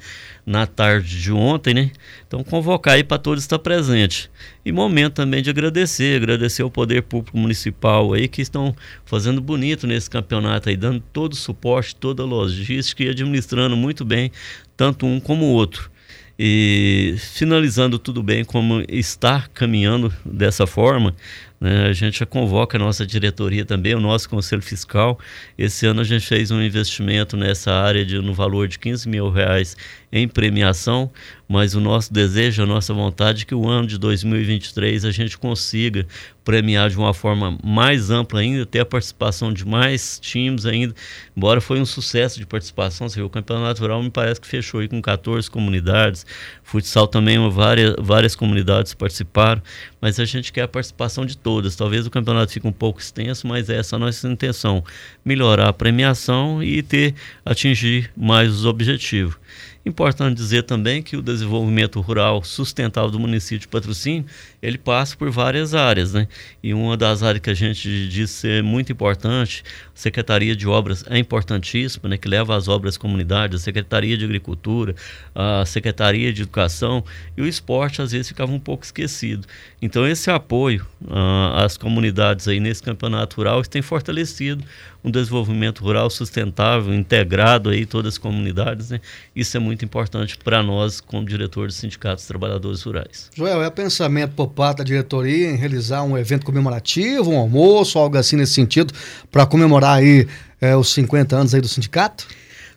na 0.47 0.67
tarde 0.67 1.21
de 1.21 1.33
ontem, 1.33 1.75
né? 1.75 1.91
Então 2.27 2.43
convocar 2.43 2.95
aí 2.95 3.05
para 3.05 3.19
todos 3.19 3.45
estar 3.45 3.59
presente. 3.59 4.31
E 4.65 4.73
momento 4.73 5.10
também 5.11 5.43
de 5.43 5.51
agradecer, 5.51 6.17
agradecer 6.17 6.63
ao 6.63 6.71
Poder 6.71 7.03
Público 7.03 7.37
Municipal 7.37 8.13
aí 8.13 8.29
que 8.29 8.43
estão 8.43 8.75
fazendo 9.05 9.41
bonito 9.41 9.87
nesse 9.87 10.09
campeonato 10.09 10.69
aí, 10.69 10.77
dando 10.77 11.03
todo 11.13 11.33
o 11.33 11.37
suporte, 11.37 11.95
toda 11.95 12.23
a 12.23 12.27
logística 12.27 13.03
e 13.03 13.09
administrando 13.09 13.77
muito 13.77 14.05
bem, 14.05 14.31
tanto 14.77 15.07
um 15.07 15.21
como 15.21 15.47
o 15.47 15.53
outro. 15.53 15.91
E 16.39 17.17
finalizando 17.19 17.99
tudo 17.99 18.23
bem, 18.23 18.45
como 18.45 18.83
está 18.89 19.47
caminhando 19.53 20.11
dessa 20.25 20.67
forma, 20.67 21.15
né, 21.61 21.89
a 21.89 21.93
gente 21.93 22.19
já 22.21 22.27
convoca 22.27 22.79
a 22.79 22.81
nossa 22.81 23.07
diretoria 23.07 23.67
também, 23.67 23.95
o 23.95 24.01
nosso 24.01 24.29
conselho 24.31 24.63
fiscal. 24.63 25.19
Esse 25.59 25.85
ano 25.85 26.01
a 26.01 26.05
gente 26.05 26.27
fez 26.27 26.51
um 26.51 26.63
investimento 26.63 27.37
nessa 27.37 27.71
área 27.71 28.05
de, 28.05 28.19
no 28.19 28.33
valor 28.33 28.67
de 28.67 28.79
15 28.79 29.07
mil 29.07 29.29
reais 29.31 29.77
em 30.11 30.27
premiação, 30.27 31.11
mas 31.47 31.75
o 31.75 31.81
nosso 31.81 32.13
desejo, 32.13 32.63
a 32.63 32.67
nossa 32.67 32.93
vontade 32.95 33.43
é 33.43 33.47
que 33.47 33.55
o 33.55 33.69
ano 33.69 33.87
de 33.87 33.99
2023 33.99 35.05
a 35.05 35.11
gente 35.11 35.39
consiga 35.39 36.07
premiar 36.45 36.91
de 36.91 36.97
uma 36.97 37.15
forma 37.15 37.57
mais 37.63 38.11
ampla 38.11 38.41
ainda, 38.41 38.67
ter 38.67 38.81
a 38.81 38.85
participação 38.85 39.53
de 39.53 39.65
mais 39.65 40.19
times 40.19 40.67
ainda, 40.67 40.95
embora 41.37 41.61
foi 41.61 41.81
um 41.81 41.87
sucesso 41.87 42.41
de 42.41 42.47
participação, 42.47 43.07
o 43.07 43.31
campeonato 43.31 43.83
rural 43.83 44.03
me 44.03 44.11
parece 44.11 44.41
que 44.41 44.49
fechou 44.49 44.81
aí 44.81 44.89
com 44.89 45.01
14 45.01 45.49
comunidades, 45.49 46.27
futsal 46.65 47.07
também 47.07 47.39
várias, 47.51 47.95
várias 48.01 48.35
comunidades 48.35 48.95
participaram, 48.95 49.63
mas 50.01 50.19
a 50.19 50.25
gente 50.25 50.53
quer 50.53 50.63
a 50.63 50.69
participação 50.69 51.25
de 51.25 51.37
todos 51.37 51.50
todas. 51.51 51.75
Talvez 51.75 52.07
o 52.07 52.11
campeonato 52.11 52.53
fique 52.53 52.67
um 52.67 52.73
pouco 52.73 53.01
extenso, 53.01 53.45
mas 53.49 53.69
essa 53.69 53.97
é 53.97 53.97
a 53.97 53.99
nossa 53.99 54.29
intenção: 54.29 54.85
melhorar 55.25 55.69
a 55.69 55.73
premiação 55.73 56.63
e 56.63 56.81
ter 56.81 57.15
atingir 57.45 58.13
mais 58.17 58.53
os 58.53 58.65
objetivos. 58.65 59.37
Importante 59.85 60.37
dizer 60.37 60.63
também 60.63 61.03
que 61.03 61.17
o 61.17 61.23
desenvolvimento 61.23 62.01
rural 62.01 62.45
sustentável 62.45 63.11
do 63.11 63.19
município 63.19 63.61
de 63.61 63.69
Patrocínio, 63.69 64.27
ele 64.63 64.77
passa 64.77 65.17
por 65.17 65.31
várias 65.31 65.75
áreas, 65.75 66.13
né? 66.13 66.29
E 66.63 66.75
uma 66.75 66.97
das 66.97 67.23
áreas 67.23 67.41
que 67.41 67.51
a 67.51 67.55
gente 67.55 68.09
diz 68.09 68.31
ser 68.31 68.63
muito 68.63 68.93
importante, 68.93 69.65
a 69.87 69.99
Secretaria 69.99 70.55
de 70.55 70.69
Obras 70.69 71.05
é 71.09 71.19
importantíssima, 71.19 72.09
né? 72.09 72.17
Que 72.19 72.29
leva 72.29 72.57
as 72.57 72.69
obras 72.69 72.95
às 72.95 72.99
comunidades, 72.99 73.61
a 73.61 73.65
Secretaria 73.65 74.17
de 74.17 74.25
Agricultura, 74.25 74.95
a 75.35 75.65
Secretaria 75.65 76.33
de 76.33 76.43
Educação 76.43 77.05
e 77.37 77.43
o 77.43 77.47
esporte 77.47 78.03
às 78.03 78.13
vezes 78.13 78.29
ficava 78.29 78.53
um 78.53 78.61
pouco 78.61 78.85
esquecido. 78.85 79.47
Então 79.81 80.07
esse 80.07 80.31
apoio 80.31 80.87
uh, 81.05 81.57
às 81.57 81.77
comunidades 81.77 82.47
aí 82.47 82.61
nesse 82.61 82.83
campeonato 82.83 83.37
rural 83.37 83.63
tem 83.63 83.81
fortalecido 83.83 84.65
um 85.03 85.11
desenvolvimento 85.11 85.83
rural 85.83 86.11
sustentável, 86.11 86.93
integrado 86.93 87.71
aí 87.71 87.87
todas 87.87 88.15
as 88.15 88.19
comunidades, 88.19 88.91
né? 88.91 89.01
Isso 89.35 89.57
é 89.57 89.61
muito 89.61 89.85
importante 89.85 90.37
para 90.37 90.63
nós 90.63 91.01
como 91.01 91.25
diretor 91.25 91.69
dos 91.69 91.77
sindicatos 91.77 92.27
trabalhadores 92.27 92.83
rurais. 92.83 93.31
Joel, 93.35 93.63
é 93.63 93.71
pensamento 93.71 94.35
por 94.35 94.49
parte 94.51 94.79
da 94.79 94.85
diretoria 94.85 95.51
em 95.51 95.57
realizar 95.57 96.03
um 96.03 96.19
evento 96.19 96.45
comemorativo, 96.45 97.31
um 97.31 97.39
almoço, 97.39 97.99
algo 97.99 98.17
assim 98.19 98.37
nesse 98.37 98.53
sentido, 98.53 98.93
para 99.31 99.47
comemorar 99.47 99.99
aí 99.99 100.27
é, 100.61 100.77
os 100.77 100.93
50 100.93 101.37
anos 101.37 101.55
aí 101.55 101.61
do 101.61 101.69
sindicato? 101.69 102.27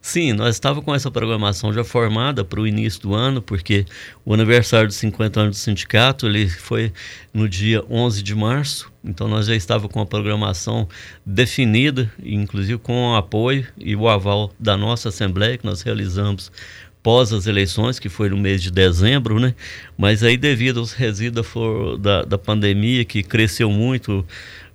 Sim, 0.06 0.34
nós 0.34 0.56
estávamos 0.56 0.84
com 0.84 0.94
essa 0.94 1.10
programação 1.10 1.72
já 1.72 1.82
formada 1.82 2.44
para 2.44 2.60
o 2.60 2.68
início 2.68 3.02
do 3.02 3.14
ano, 3.14 3.42
porque 3.42 3.86
o 4.26 4.34
aniversário 4.34 4.88
dos 4.88 4.98
50 4.98 5.40
anos 5.40 5.56
do 5.56 5.60
sindicato 5.62 6.28
ele 6.28 6.50
foi 6.50 6.92
no 7.34 7.48
dia 7.48 7.82
11 7.90 8.22
de 8.22 8.36
março, 8.36 8.92
então 9.02 9.30
nós 9.30 9.46
já 9.46 9.56
estávamos 9.56 9.94
com 9.94 10.02
a 10.02 10.06
programação 10.06 10.90
definida, 11.26 12.12
inclusive 12.22 12.78
com 12.80 13.12
o 13.12 13.16
apoio 13.16 13.66
e 13.78 13.96
o 13.96 14.10
aval 14.10 14.52
da 14.60 14.76
nossa 14.76 15.08
Assembleia, 15.08 15.58
que 15.58 15.66
nós 15.66 15.82
realizamos 15.82 16.52
pós 17.04 17.34
as 17.34 17.46
eleições, 17.46 18.00
que 18.00 18.10
foi 18.10 18.30
no 18.30 18.38
mês 18.38 18.64
de 18.64 18.72
dezembro, 18.72 19.40
né? 19.40 19.54
Mas 19.98 20.24
aí 20.24 20.38
devido 20.38 20.80
aos 20.80 20.94
resíduos 20.94 21.48
da, 22.00 22.24
da 22.24 22.38
pandemia, 22.38 23.04
que 23.04 23.22
cresceu 23.22 23.70
muito 23.70 24.26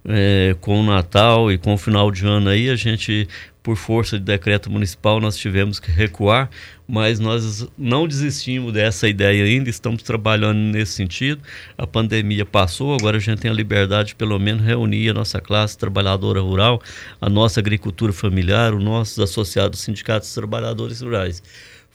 é, 0.04 0.54
com 0.60 0.80
o 0.80 0.84
Natal 0.84 1.50
e 1.50 1.58
com 1.58 1.74
o 1.74 1.78
final 1.78 2.10
de 2.10 2.26
ano 2.26 2.50
aí, 2.50 2.68
a 2.68 2.76
gente 2.76 3.26
por 3.68 3.76
força 3.76 4.18
de 4.18 4.24
decreto 4.24 4.70
municipal, 4.70 5.20
nós 5.20 5.36
tivemos 5.36 5.78
que 5.78 5.90
recuar, 5.90 6.48
mas 6.86 7.20
nós 7.20 7.68
não 7.76 8.08
desistimos 8.08 8.72
dessa 8.72 9.06
ideia 9.06 9.44
ainda, 9.44 9.68
estamos 9.68 10.02
trabalhando 10.02 10.56
nesse 10.56 10.92
sentido. 10.92 11.42
A 11.76 11.86
pandemia 11.86 12.46
passou, 12.46 12.94
agora 12.94 13.18
a 13.18 13.20
gente 13.20 13.40
tem 13.40 13.50
a 13.50 13.54
liberdade 13.54 14.08
de 14.08 14.14
pelo 14.14 14.38
menos 14.38 14.64
reunir 14.64 15.10
a 15.10 15.12
nossa 15.12 15.38
classe 15.38 15.76
trabalhadora 15.76 16.40
rural, 16.40 16.80
a 17.20 17.28
nossa 17.28 17.60
agricultura 17.60 18.10
familiar, 18.10 18.72
os 18.72 18.82
nossos 18.82 19.18
associados 19.18 19.80
sindicatos 19.80 20.32
trabalhadores 20.32 21.02
rurais. 21.02 21.42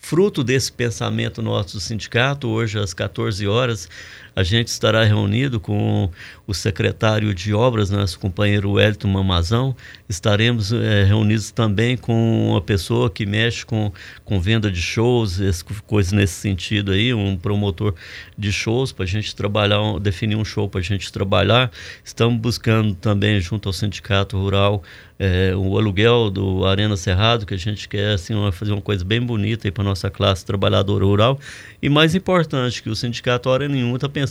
Fruto 0.05 0.43
desse 0.43 0.69
pensamento 0.69 1.41
nosso 1.41 1.77
do 1.77 1.79
sindicato, 1.79 2.49
hoje 2.49 2.77
às 2.77 2.93
14 2.93 3.47
horas, 3.47 3.87
a 4.35 4.43
gente 4.43 4.67
estará 4.67 5.03
reunido 5.03 5.59
com 5.59 6.09
o 6.47 6.53
secretário 6.53 7.33
de 7.33 7.53
obras, 7.53 7.89
nosso 7.89 8.19
companheiro 8.19 8.71
Wellington 8.71 9.07
Mamazão. 9.07 9.75
Estaremos 10.09 10.73
é, 10.73 11.03
reunidos 11.03 11.51
também 11.51 11.95
com 11.95 12.49
uma 12.49 12.61
pessoa 12.61 13.09
que 13.09 13.25
mexe 13.25 13.65
com, 13.65 13.91
com 14.25 14.39
venda 14.39 14.71
de 14.71 14.81
shows, 14.81 15.39
coisas 15.85 16.11
nesse 16.11 16.33
sentido 16.33 16.91
aí, 16.91 17.13
um 17.13 17.37
promotor 17.37 17.93
de 18.37 18.51
shows 18.51 18.91
para 18.91 19.05
a 19.05 19.07
gente 19.07 19.35
trabalhar, 19.35 19.99
definir 19.99 20.35
um 20.35 20.45
show 20.45 20.67
para 20.67 20.79
a 20.79 20.83
gente 20.83 21.11
trabalhar. 21.11 21.71
Estamos 22.03 22.39
buscando 22.39 22.95
também, 22.95 23.39
junto 23.39 23.69
ao 23.69 23.73
Sindicato 23.73 24.37
Rural, 24.37 24.83
é, 25.19 25.55
o 25.55 25.77
aluguel 25.77 26.29
do 26.29 26.65
Arena 26.65 26.97
Cerrado, 26.97 27.45
que 27.45 27.53
a 27.53 27.57
gente 27.57 27.87
quer 27.87 28.13
assim, 28.15 28.33
uma, 28.33 28.51
fazer 28.51 28.73
uma 28.73 28.81
coisa 28.81 29.05
bem 29.05 29.21
bonita 29.21 29.71
para 29.71 29.83
nossa 29.83 30.09
classe 30.09 30.45
trabalhadora 30.45 31.05
rural. 31.05 31.39
E 31.81 31.87
mais 31.87 32.15
importante, 32.15 32.81
que 32.81 32.89
o 32.89 32.95
Sindicato 32.95 33.49
Hora 33.49 33.67
Nenhuma 33.67 33.95
está 33.95 34.09
pensando 34.09 34.22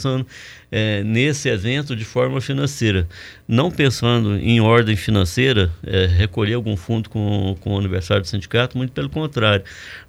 é, 0.71 1.03
nesse 1.05 1.49
evento 1.49 1.95
de 1.95 2.05
forma 2.05 2.41
financeira. 2.41 3.07
Não 3.47 3.71
pensando 3.71 4.37
em 4.37 4.61
ordem 4.61 4.97
financeira, 4.97 5.71
é, 5.85 6.07
recolher 6.07 6.55
algum 6.55 6.77
fundo 6.77 7.11
com, 7.11 7.57
com 7.61 7.75
o 7.75 7.79
aniversário 7.79 8.23
do 8.23 8.29
sindicato, 8.29 8.77
muito 8.79 8.93
pelo 8.93 9.11
contrário. 9.11 9.65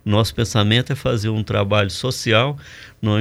Nosso 0.05 0.33
pensamento 0.33 0.93
é 0.93 0.95
fazer 0.95 1.29
um 1.29 1.43
trabalho 1.43 1.89
social. 1.89 2.57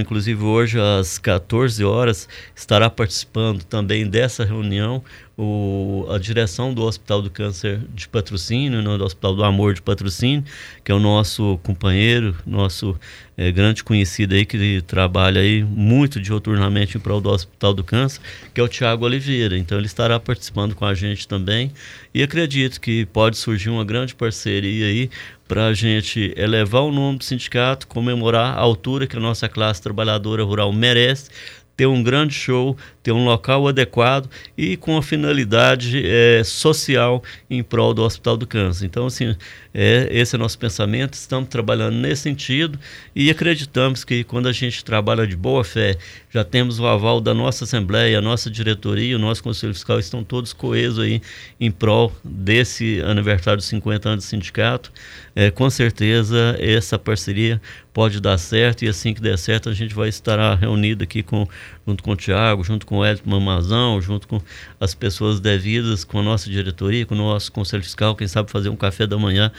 Inclusive, 0.01 0.43
hoje, 0.45 0.79
às 0.81 1.19
14 1.19 1.85
horas, 1.85 2.29
estará 2.55 2.89
participando 2.89 3.65
também 3.65 4.07
dessa 4.07 4.45
reunião 4.45 5.03
o, 5.37 6.07
a 6.11 6.19
direção 6.19 6.73
do 6.73 6.83
Hospital 6.83 7.23
do 7.23 7.31
Câncer 7.31 7.81
de 7.95 8.09
Patrocínio, 8.09 8.83
né, 8.83 8.99
do 8.99 9.05
Hospital 9.05 9.35
do 9.35 9.43
Amor 9.43 9.75
de 9.75 9.83
Patrocínio, 9.83 10.45
que 10.85 10.93
é 10.93 10.95
o 10.95 11.01
nosso 11.01 11.59
companheiro, 11.62 12.37
nosso 12.47 12.97
é, 13.37 13.51
grande 13.51 13.83
conhecido 13.83 14.35
aí, 14.35 14.45
que 14.45 14.83
trabalha 14.83 15.41
aí 15.41 15.65
muito 15.65 16.21
dioturnamente 16.21 16.97
em 16.97 17.01
prol 17.01 17.21
do 17.21 17.31
Hospital 17.31 17.75
do 17.75 17.83
Câncer, 17.83 18.21
que 18.53 18.61
é 18.61 18.65
o 18.65 18.69
Tiago 18.69 19.05
Oliveira. 19.05 19.57
Então 19.57 19.79
ele 19.79 19.87
estará 19.87 20.21
participando 20.21 20.75
com 20.75 20.85
a 20.85 20.95
gente 20.95 21.27
também 21.27 21.73
e 22.15 22.23
acredito 22.23 22.81
que 22.81 23.07
pode 23.07 23.37
surgir 23.37 23.71
uma 23.71 23.85
grande 23.85 24.15
parceria 24.15 24.87
aí 24.87 25.11
para 25.46 25.66
a 25.66 25.75
gente 25.75 26.32
elevar 26.37 26.82
o 26.82 26.92
nome 26.92 27.18
do 27.18 27.25
sindicato, 27.25 27.87
comemorar 27.87 28.56
a 28.56 28.61
altura 28.61 29.06
que 29.06 29.16
a 29.16 29.20
nossa 29.20 29.49
classe 29.49 29.82
trabalhadora 29.82 30.42
rural 30.44 30.72
merece, 30.72 31.30
ter 31.76 31.87
um 31.87 32.02
grande 32.02 32.34
show, 32.34 32.76
ter 33.02 33.12
um 33.12 33.25
local 33.25 33.66
adequado 33.66 34.28
e 34.56 34.76
com 34.76 34.97
a 34.97 35.02
finalidade 35.02 36.02
é, 36.04 36.42
social 36.44 37.23
em 37.50 37.62
prol 37.62 37.92
do 37.92 38.02
Hospital 38.02 38.37
do 38.37 38.47
Câncer. 38.47 38.87
Então, 38.87 39.06
assim, 39.06 39.35
é, 39.75 40.09
esse 40.11 40.37
é 40.37 40.38
nosso 40.38 40.59
pensamento, 40.59 41.14
estamos 41.14 41.49
trabalhando 41.49 41.97
nesse 41.97 42.23
sentido 42.23 42.78
e 43.14 43.30
acreditamos 43.30 44.04
que 44.04 44.23
quando 44.23 44.49
a 44.49 44.52
gente 44.52 44.85
trabalha 44.85 45.26
de 45.26 45.37
boa 45.37 45.64
fé, 45.64 45.97
já 46.30 46.44
temos 46.44 46.78
o 46.78 46.87
aval 46.87 47.21
da 47.21 47.32
nossa 47.32 47.64
Assembleia, 47.64 48.18
a 48.18 48.23
nossa 48.23 48.50
diretoria, 48.50 49.16
o 49.16 49.18
nosso 49.18 49.42
Conselho 49.42 49.73
Fiscal 49.73 49.99
estão 49.99 50.23
todos 50.23 50.52
coesos 50.52 50.99
aí 50.99 51.23
em 51.59 51.71
prol 51.71 52.12
desse 52.23 53.00
aniversário 53.02 53.59
de 53.59 53.64
50 53.64 54.09
anos 54.09 54.25
do 54.25 54.28
sindicato. 54.28 54.92
É, 55.35 55.50
com 55.50 55.68
certeza 55.71 56.56
essa 56.61 56.99
parceria 56.99 57.61
pode 57.92 58.21
dar 58.21 58.37
certo 58.38 58.85
e 58.85 58.88
assim 58.88 59.14
que 59.14 59.21
der 59.21 59.38
certo 59.38 59.68
a 59.68 59.75
gente 59.75 59.94
vai 59.94 60.09
estar 60.09 60.54
reunido 60.56 61.04
aqui 61.04 61.23
com, 61.23 61.47
junto 61.87 62.02
com 62.02 62.12
o 62.12 62.16
Tiago, 62.16 62.62
junto 62.62 62.87
com 62.87 62.91
o 62.99 63.04
Hélio 63.04 63.22
Mamazão, 63.25 64.00
junto 64.00 64.28
com 64.28 64.40
as 64.80 64.94
pessoas 64.94 65.40
devidas, 65.40 66.04
com 66.04 66.18
a 66.18 66.22
nossa 66.22 66.50
diretoria, 66.50 67.06
com 67.06 67.14
o 67.14 67.18
nosso 67.18 67.50
Conselho 67.52 67.82
Fiscal, 67.82 68.14
quem 68.14 68.28
sabe 68.28 68.50
fazer 68.50 68.68
um 68.68 68.76
café 68.76 69.06
da 69.06 69.18
manhã 69.18 69.50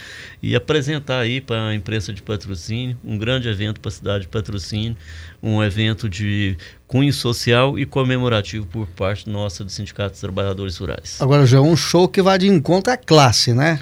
e 0.42 0.54
apresentar 0.54 1.20
aí 1.20 1.40
para 1.40 1.68
a 1.68 1.74
imprensa 1.74 2.12
de 2.12 2.22
patrocínio, 2.22 2.96
um 3.04 3.18
grande 3.18 3.48
evento 3.48 3.80
para 3.80 3.88
a 3.88 3.92
cidade 3.92 4.22
de 4.22 4.28
patrocínio, 4.28 4.96
um 5.42 5.62
evento 5.62 6.08
de 6.08 6.56
cunho 6.86 7.12
social 7.12 7.78
e 7.78 7.84
comemorativo 7.84 8.66
por 8.66 8.86
parte 8.88 9.28
nossa 9.28 9.64
do 9.64 9.70
Sindicato 9.70 10.10
dos 10.10 10.20
Trabalhadores 10.20 10.76
Rurais. 10.76 11.20
Agora 11.20 11.44
já 11.46 11.58
é 11.58 11.60
um 11.60 11.76
show 11.76 12.08
que 12.08 12.22
vai 12.22 12.38
de 12.38 12.48
encontro 12.48 12.92
à 12.92 12.96
classe, 12.96 13.52
né? 13.52 13.80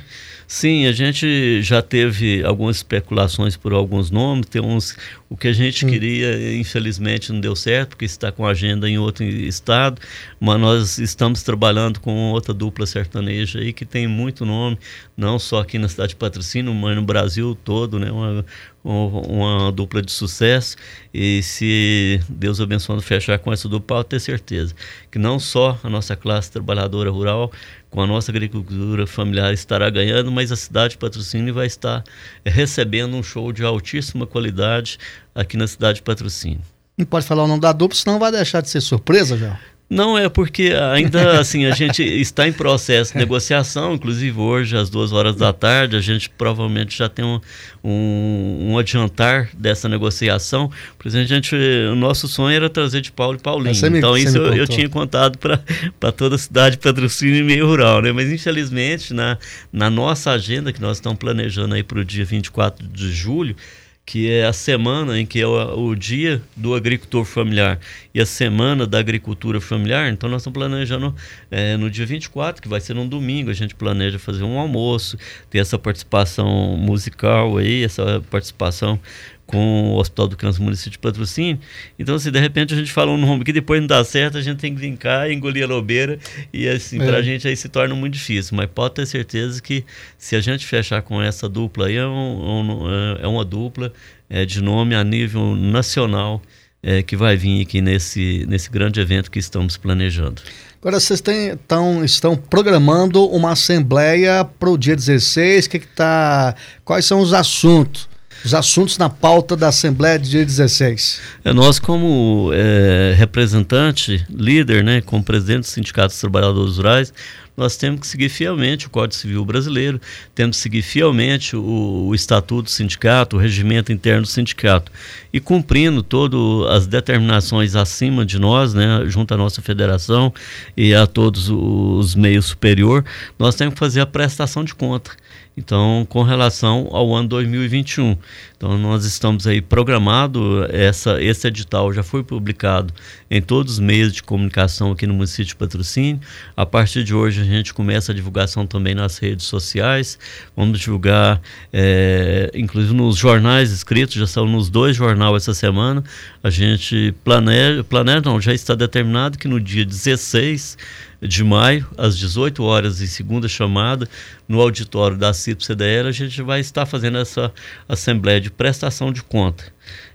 Sim, 0.55 0.85
a 0.85 0.93
gente 0.93 1.63
já 1.63 1.81
teve 1.81 2.45
algumas 2.45 2.77
especulações 2.77 3.57
por 3.57 3.73
alguns 3.73 4.11
nomes, 4.11 4.45
tem 4.45 4.61
uns 4.61 4.95
o 5.31 5.35
que 5.35 5.49
a 5.49 5.53
gente 5.53 5.87
hum. 5.87 5.89
queria, 5.89 6.55
infelizmente, 6.55 7.33
não 7.33 7.41
deu 7.41 7.57
certo, 7.57 7.91
porque 7.91 8.05
está 8.05 8.31
com 8.31 8.47
agenda 8.47 8.87
em 8.87 8.99
outro 8.99 9.25
estado, 9.25 9.99
mas 10.39 10.61
nós 10.61 10.99
estamos 10.99 11.43
trabalhando 11.43 12.01
com 12.01 12.33
outra 12.33 12.53
dupla 12.53 12.85
sertaneja 12.85 13.61
aí 13.61 13.73
que 13.73 13.87
tem 13.87 14.07
muito 14.07 14.45
nome, 14.45 14.79
não 15.17 15.39
só 15.39 15.61
aqui 15.61 15.79
na 15.79 15.89
cidade 15.89 16.11
de 16.11 16.17
Patrocínio, 16.17 16.75
mas 16.75 16.97
no 16.97 17.03
Brasil 17.03 17.57
todo, 17.65 17.99
né? 17.99 18.11
Uma, 18.13 18.45
uma 18.85 19.73
dupla 19.73 20.03
de 20.03 20.13
sucesso 20.13 20.77
e 21.15 21.41
se 21.43 22.21
Deus 22.29 22.61
abençoando 22.61 23.01
fechar 23.01 23.39
com 23.39 23.51
essa 23.53 23.69
dupla, 23.69 23.99
pode 23.99 24.09
ter 24.09 24.21
certeza 24.21 24.75
que 25.11 25.19
não 25.19 25.39
só 25.39 25.79
a 25.83 25.89
nossa 25.89 26.15
classe 26.15 26.51
trabalhadora 26.51 27.11
rural, 27.11 27.51
com 27.93 28.01
a 28.01 28.07
nossa 28.07 28.33
agricultura 28.33 29.07
familiar 29.07 29.53
estará 29.53 29.91
ganhando, 29.91 30.33
mas 30.33 30.51
a 30.51 30.57
cidade 30.57 30.93
de 30.93 30.99
Patrocínio 30.99 31.53
vai 31.53 31.67
estar 31.67 32.03
recebendo 32.45 33.15
um 33.15 33.23
show 33.23 33.53
de 33.53 33.63
altíssima 33.63 34.27
qualidade 34.27 34.99
aqui 35.35 35.59
na 35.59 35.69
cidade 35.69 35.97
de 35.97 36.03
Patrocínio. 36.03 36.63
Não 36.97 37.05
pode 37.05 37.27
falar 37.27 37.45
o 37.45 37.47
nome 37.47 37.61
da 37.61 37.71
dupla, 37.71 37.97
senão 37.97 38.19
vai 38.19 38.33
deixar 38.33 38.63
de 38.63 38.71
ser 38.71 38.81
surpresa 38.81 39.37
já. 39.37 39.61
Não, 39.93 40.17
é 40.17 40.27
porque 40.27 40.73
ainda 40.91 41.39
assim 41.39 41.67
a 41.67 41.73
gente 41.73 42.03
está 42.03 42.49
em 42.49 42.53
processo 42.53 43.13
de 43.13 43.19
negociação, 43.19 43.93
inclusive 43.93 44.41
hoje, 44.41 44.75
às 44.75 44.89
duas 44.89 45.13
horas 45.13 45.37
da 45.37 45.53
tarde, 45.53 45.97
a 45.97 46.01
gente 46.01 46.31
provavelmente 46.31 46.97
já 46.97 47.11
tem 47.11 47.23
um, 47.23 47.39
um, 47.85 48.71
um 48.71 48.79
adiantar 48.79 49.51
dessa 49.53 49.91
negociação. 49.91 50.71
Por 50.99 51.07
exemplo, 51.07 51.27
a 51.27 51.35
gente, 51.35 51.55
o 51.91 51.95
nosso 51.95 52.27
sonho 52.27 52.57
era 52.57 52.71
trazer 52.71 53.03
de 53.03 53.13
Paulo 53.13 53.37
e 53.37 53.43
Paulinho. 53.43 53.91
Me, 53.91 53.99
então, 53.99 54.17
isso 54.17 54.39
eu, 54.39 54.55
eu, 54.55 54.67
tinha 54.67 54.89
contado 54.89 55.37
para 55.37 56.13
toda 56.13 56.37
a 56.37 56.39
cidade 56.39 56.77
de 56.77 56.83
patrocínio 56.83 57.37
e 57.37 57.45
meio 57.45 57.67
rural, 57.67 58.01
né? 58.01 58.13
Mas 58.13 58.33
infelizmente, 58.33 59.13
na, 59.13 59.37
na 59.71 59.91
nossa 59.91 60.31
agenda, 60.31 60.73
que 60.73 60.81
nós 60.81 60.97
estamos 60.97 61.19
planejando 61.19 61.75
aí 61.75 61.83
para 61.83 61.99
o 61.99 62.05
dia 62.05 62.25
24 62.25 62.89
de 62.89 63.13
julho, 63.13 63.55
que 64.05 64.31
é 64.31 64.45
a 64.45 64.53
semana 64.53 65.19
em 65.19 65.25
que 65.25 65.41
é 65.41 65.47
o, 65.47 65.89
o, 65.89 65.95
dia 65.95 66.43
do 66.57 66.75
agricultor 66.75 67.25
familiar 67.25 67.79
e 68.13 68.21
a 68.21 68.27
semana 68.27 68.87
da 68.87 68.99
agricultura 68.99 69.61
familiar. 69.61 70.13
Então, 70.13 70.29
nós 70.29 70.43
estamos 70.43 70.59
planejando 70.59 71.15
é, 71.51 71.77
no 71.77 71.89
dia 71.89 72.05
24, 72.05 72.61
que 72.61 72.69
vai 72.69 72.81
ser 72.81 72.97
um 72.97 73.07
domingo, 73.07 73.51
a 73.51 73.55
gente 73.55 73.75
planeja 73.75 74.19
fazer 74.19 74.43
um 74.43 74.59
almoço, 74.59 75.17
ter 75.49 75.59
essa 75.59 75.79
participação 75.79 76.77
musical 76.77 77.59
aí, 77.59 77.85
essa 77.85 78.23
participação 78.29 78.99
com 79.47 79.93
o 79.93 79.99
Hospital 79.99 80.29
do 80.29 80.37
Câncer 80.37 80.63
Município 80.63 80.93
de 80.93 80.99
Patrocínio. 80.99 81.59
Então, 81.99 82.19
se 82.19 82.31
de 82.31 82.39
repente 82.39 82.73
a 82.73 82.77
gente 82.77 82.93
fala 82.93 83.11
um 83.11 83.19
nome 83.19 83.45
que 83.45 83.53
depois 83.53 83.81
não 83.81 83.87
dá 83.87 84.03
certo, 84.05 84.39
a 84.39 84.41
gente 84.41 84.59
tem 84.59 84.75
que 84.75 84.81
vincar, 84.81 85.31
engolir 85.31 85.65
a 85.65 85.67
lobeira 85.67 86.19
e 86.53 86.69
assim, 86.69 87.01
é. 87.01 87.07
para 87.07 87.19
a 87.19 87.23
gente 87.23 87.47
aí 87.47 87.57
se 87.57 87.69
torna 87.69 87.95
muito 87.95 88.15
difícil. 88.15 88.57
Mas 88.57 88.67
pode 88.75 88.95
ter 88.95 89.07
certeza 89.07 89.61
que 89.61 89.85
se 90.17 90.37
a 90.37 90.41
gente 90.41 90.67
fechar 90.67 91.03
com 91.03 91.21
essa 91.21 91.49
dupla 91.49 91.87
aí, 91.87 91.97
é, 91.97 92.07
um, 92.07 92.83
um, 92.83 93.17
é 93.21 93.27
uma 93.27 93.45
dupla 93.45 93.93
é, 94.29 94.45
de 94.45 94.63
nome 94.63 94.95
a 94.95 95.05
nível 95.05 95.55
nacional 95.55 96.41
é, 96.83 97.03
que 97.03 97.17
vai 97.17 97.37
vir 97.37 97.63
aqui 97.63 97.81
nesse, 97.81 98.45
nesse 98.49 98.71
grande 98.71 99.01
evento 99.01 99.31
que 99.31 99.39
estamos 99.39 99.77
planejando. 99.77 100.43
Agora, 100.81 100.99
vocês 100.99 101.21
têm, 101.21 101.57
tão, 101.69 102.05
estão 102.05 102.35
programando 102.35 103.25
uma 103.27 103.53
assembleia 103.53 104.45
para 104.45 104.69
o 104.69 104.77
dia 104.77 104.97
16, 104.97 105.69
que 105.69 105.79
que 105.79 105.87
tá, 105.87 106.57
quais 106.85 107.05
são 107.05 107.21
os 107.21 107.33
assuntos? 107.33 108.09
Os 108.45 108.55
assuntos 108.55 108.99
na 108.99 109.09
pauta 109.09 109.57
da 109.57 109.69
Assembleia 109.69 110.19
de 110.19 110.31
dia 110.31 110.45
16? 110.45 111.21
É, 111.45 111.53
nós, 111.53 111.79
como 111.79 112.51
é, 112.53 113.15
representante, 113.17 114.25
líder, 114.31 114.83
né, 114.83 115.01
como 115.01 115.23
presidente 115.23 115.61
do 115.61 115.67
Sindicato 115.67 116.09
dos 116.09 116.21
Trabalhadores 116.21 116.77
Rurais, 116.77 117.13
nós 117.57 117.77
temos 117.77 118.01
que 118.01 118.07
seguir 118.07 118.29
fielmente 118.29 118.87
o 118.87 118.91
Código 118.91 119.15
Civil 119.15 119.45
Brasileiro, 119.45 120.01
temos 120.35 120.57
que 120.57 120.63
seguir 120.63 120.83
fielmente 120.83 121.55
o, 121.55 122.07
o 122.09 122.15
Estatuto 122.15 122.65
do 122.65 122.71
Sindicato, 122.71 123.37
o 123.37 123.39
regimento 123.39 123.93
interno 123.93 124.23
do 124.23 124.29
sindicato. 124.29 124.91
E 125.33 125.41
cumprindo 125.41 126.03
todas 126.03 126.41
as 126.71 126.87
determinações 126.87 127.77
acima 127.77 128.25
de 128.25 128.39
nós, 128.39 128.75
né, 128.75 129.05
junto 129.07 129.35
à 129.35 129.37
nossa 129.37 129.61
federação 129.61 130.33
e 130.77 130.95
a 130.95 131.07
todos 131.07 131.49
os 131.51 132.15
meios 132.15 132.47
superior, 132.47 133.05
nós 133.39 133.55
temos 133.55 133.75
que 133.75 133.81
fazer 133.81 134.01
a 134.01 134.07
prestação 134.07 134.65
de 134.65 134.75
conta. 134.75 135.11
Então, 135.55 136.07
com 136.09 136.23
relação 136.23 136.89
ao 136.93 137.15
ano 137.15 137.29
2021. 137.29 138.17
Então, 138.57 138.79
nós 138.79 139.05
estamos 139.05 139.47
aí 139.47 139.61
programado, 139.61 140.65
essa, 140.71 141.23
esse 141.23 141.47
edital 141.47 141.93
já 141.93 142.03
foi 142.03 142.23
publicado 142.23 142.95
em 143.31 143.43
todos 143.43 143.75
os 143.75 143.79
meios 143.79 144.15
de 144.15 144.23
comunicação 144.23 144.93
aqui 144.93 145.07
no 145.07 145.13
município 145.13 145.45
de 145.45 145.57
Patrocínio. 145.57 146.21
A 146.57 146.65
partir 146.65 147.05
de 147.05 147.15
hoje, 147.15 147.42
a 147.43 147.45
gente 147.45 147.75
começa 147.75 148.13
a 148.13 148.15
divulgação 148.15 148.67
também 148.67 148.95
nas 148.95 149.19
redes 149.19 149.47
sociais. 149.47 150.19
Vamos 150.57 150.81
divulgar, 150.81 151.41
é, 151.73 152.51
inclusive 152.55 152.95
nos 152.95 153.17
jornais 153.17 153.71
escritos, 153.71 154.15
já 154.15 154.27
são 154.27 154.47
nos 154.47 154.69
dois 154.69 154.97
jornais 154.97 155.37
essa 155.37 155.55
semana. 155.55 156.03
A 156.43 156.51
gente 156.51 157.15
planeja, 157.25 157.85
planeja 157.85 158.23
não, 158.25 158.41
já 158.41 158.53
está 158.53 158.75
determinado 158.75 159.39
que 159.39 159.49
no 159.49 159.61
dia 159.61 159.85
16 159.85 160.77
de 161.23 161.45
maio, 161.45 161.87
às 161.97 162.19
18 162.19 162.63
horas, 162.65 163.01
em 163.01 163.07
segunda 163.07 163.47
chamada, 163.49 164.09
no 164.49 164.61
auditório 164.61 165.17
da 165.17 165.33
CIP-CDL, 165.33 166.09
a 166.09 166.13
gente 166.13 166.43
vai 166.43 166.61
estar 166.61 166.85
fazendo 166.85 167.19
essa 167.19 167.53
assembleia 167.89 168.41
de 168.41 168.51
prestação 168.51 169.13
de 169.13 169.23
conta. 169.23 169.65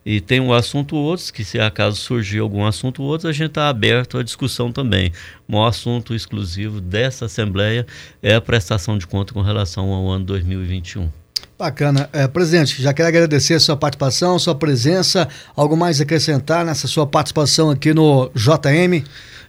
E 0.05 0.19
tem 0.19 0.39
um 0.39 0.53
assunto 0.53 0.95
ou 0.95 1.03
outros, 1.03 1.31
que 1.31 1.45
se 1.45 1.59
acaso 1.59 1.97
surgir 1.97 2.39
algum 2.39 2.65
assunto 2.65 3.01
ou 3.01 3.09
outro, 3.09 3.29
a 3.29 3.31
gente 3.31 3.49
está 3.49 3.69
aberto 3.69 4.17
à 4.17 4.23
discussão 4.23 4.71
também. 4.71 5.11
O 5.47 5.63
assunto 5.63 6.13
exclusivo 6.13 6.81
dessa 6.81 7.25
assembleia 7.25 7.85
é 8.21 8.35
a 8.35 8.41
prestação 8.41 8.97
de 8.97 9.07
conta 9.07 9.33
com 9.33 9.41
relação 9.41 9.89
ao 9.91 10.09
ano 10.09 10.25
2021. 10.25 11.09
Bacana. 11.57 12.07
É, 12.13 12.27
presidente, 12.27 12.81
já 12.81 12.93
quero 12.93 13.07
agradecer 13.07 13.55
a 13.55 13.59
sua 13.59 13.75
participação, 13.75 14.37
sua 14.37 14.53
presença. 14.53 15.27
Algo 15.55 15.75
mais 15.75 15.99
a 15.99 16.03
acrescentar 16.03 16.63
nessa 16.63 16.87
sua 16.87 17.07
participação 17.07 17.71
aqui 17.71 17.93
no 17.93 18.29
JM? 18.35 19.03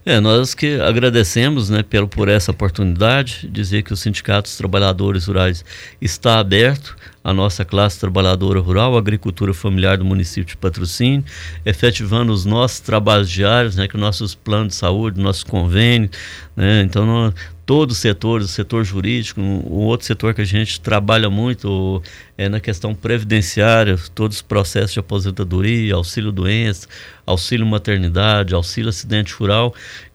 É, 0.08 0.20
nós 0.20 0.54
que 0.54 0.80
agradecemos 0.80 1.68
né, 1.68 1.82
pelo, 1.82 2.08
por 2.08 2.28
essa 2.28 2.50
oportunidade, 2.50 3.46
dizer 3.52 3.82
que 3.82 3.92
o 3.92 3.96
Sindicato 3.96 4.48
dos 4.48 4.56
Trabalhadores 4.56 5.26
Rurais 5.26 5.62
está 6.00 6.38
aberto 6.38 6.96
à 7.22 7.30
nossa 7.30 7.62
classe 7.62 8.00
trabalhadora 8.00 8.58
rural, 8.58 8.96
agricultura 8.96 9.52
familiar 9.52 9.98
do 9.98 10.06
município 10.06 10.46
de 10.46 10.56
Patrocínio, 10.56 11.22
efetivando 11.62 12.32
os 12.32 12.46
nossos 12.46 12.80
trabalhos 12.80 13.28
diários, 13.28 13.76
né, 13.76 13.86
que 13.86 13.98
nossos 13.98 14.34
planos 14.34 14.68
de 14.68 14.76
saúde, 14.76 15.20
nossos 15.20 15.44
convênios, 15.44 16.12
né, 16.56 16.80
então 16.80 17.04
nós, 17.04 17.34
todos 17.68 17.96
os 17.96 18.00
setores, 18.00 18.46
o 18.46 18.48
setor 18.48 18.82
jurídico, 18.82 19.42
um 19.42 19.84
outro 19.84 20.06
setor 20.06 20.32
que 20.32 20.40
a 20.40 20.44
gente 20.44 20.80
trabalha 20.80 21.28
muito 21.28 22.02
é 22.38 22.48
na 22.48 22.60
questão 22.60 22.94
previdenciária, 22.94 23.98
todos 24.14 24.38
os 24.38 24.42
processos 24.42 24.94
de 24.94 25.00
aposentadoria, 25.00 25.94
auxílio 25.94 26.32
doença, 26.32 26.88
auxílio 27.26 27.66
maternidade, 27.66 28.54
auxílio 28.54 28.88
acidente 28.88 29.34
rural, 29.34 29.74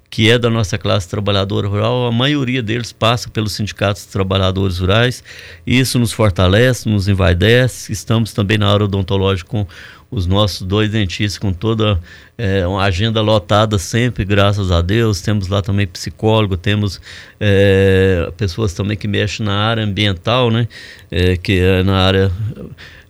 que 0.10 0.32
é 0.32 0.40
da 0.40 0.50
nossa 0.50 0.80
classe 0.80 1.08
trabalhadora 1.08 1.68
rural, 1.68 2.08
a 2.08 2.12
maioria 2.12 2.64
deles 2.64 2.92
passa 2.92 3.30
pelos 3.30 3.54
sindicatos 3.54 4.02
de 4.02 4.08
trabalhadores 4.08 4.80
rurais. 4.80 5.24
Isso 5.66 6.00
nos 6.00 6.12
fortalece, 6.12 6.90
nos 6.90 7.08
envaidece. 7.08 7.92
Estamos 7.92 8.34
também 8.34 8.58
na 8.58 8.72
área 8.72 8.86
odontológica 8.86 9.50
com 9.50 9.68
os 10.14 10.28
nossos 10.28 10.62
dois 10.62 10.90
dentistas 10.92 11.38
com 11.38 11.52
toda 11.52 12.00
é, 12.38 12.66
uma 12.68 12.84
agenda 12.84 13.22
lotada 13.22 13.78
sempre, 13.78 14.24
graças 14.24 14.72
a 14.72 14.82
Deus. 14.82 15.22
Temos 15.22 15.48
lá 15.48 15.62
também 15.62 15.88
psicólogo, 15.88 16.56
temos 16.56 17.02
é, 17.40 18.32
pessoas 18.38 18.74
também 18.74 18.96
que 18.96 19.08
mexem 19.08 19.46
na 19.46 19.56
área 19.56 19.84
ambiental, 19.84 20.52
né? 20.52 20.68
É, 21.10 21.36
que 21.36 21.60
é 21.60 21.84
na 21.84 21.98
área 21.98 22.32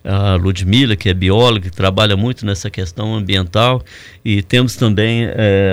a 0.02 0.34
Ludmila, 0.34 0.96
que 0.96 1.08
é 1.08 1.14
bióloga, 1.14 1.70
que 1.70 1.76
trabalha 1.76 2.16
muito 2.16 2.44
nessa 2.44 2.68
questão 2.68 3.14
ambiental, 3.14 3.82
e 4.22 4.42
temos 4.42 4.76
também 4.76 5.26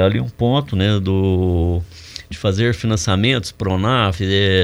ali 0.05 0.21
um 0.21 0.29
ponto 0.29 0.73
né, 0.73 0.97
do, 1.01 1.81
de 2.29 2.37
fazer 2.37 2.73
financiamentos, 2.73 3.51
Pronaf, 3.51 4.21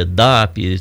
DAP, 0.08 0.80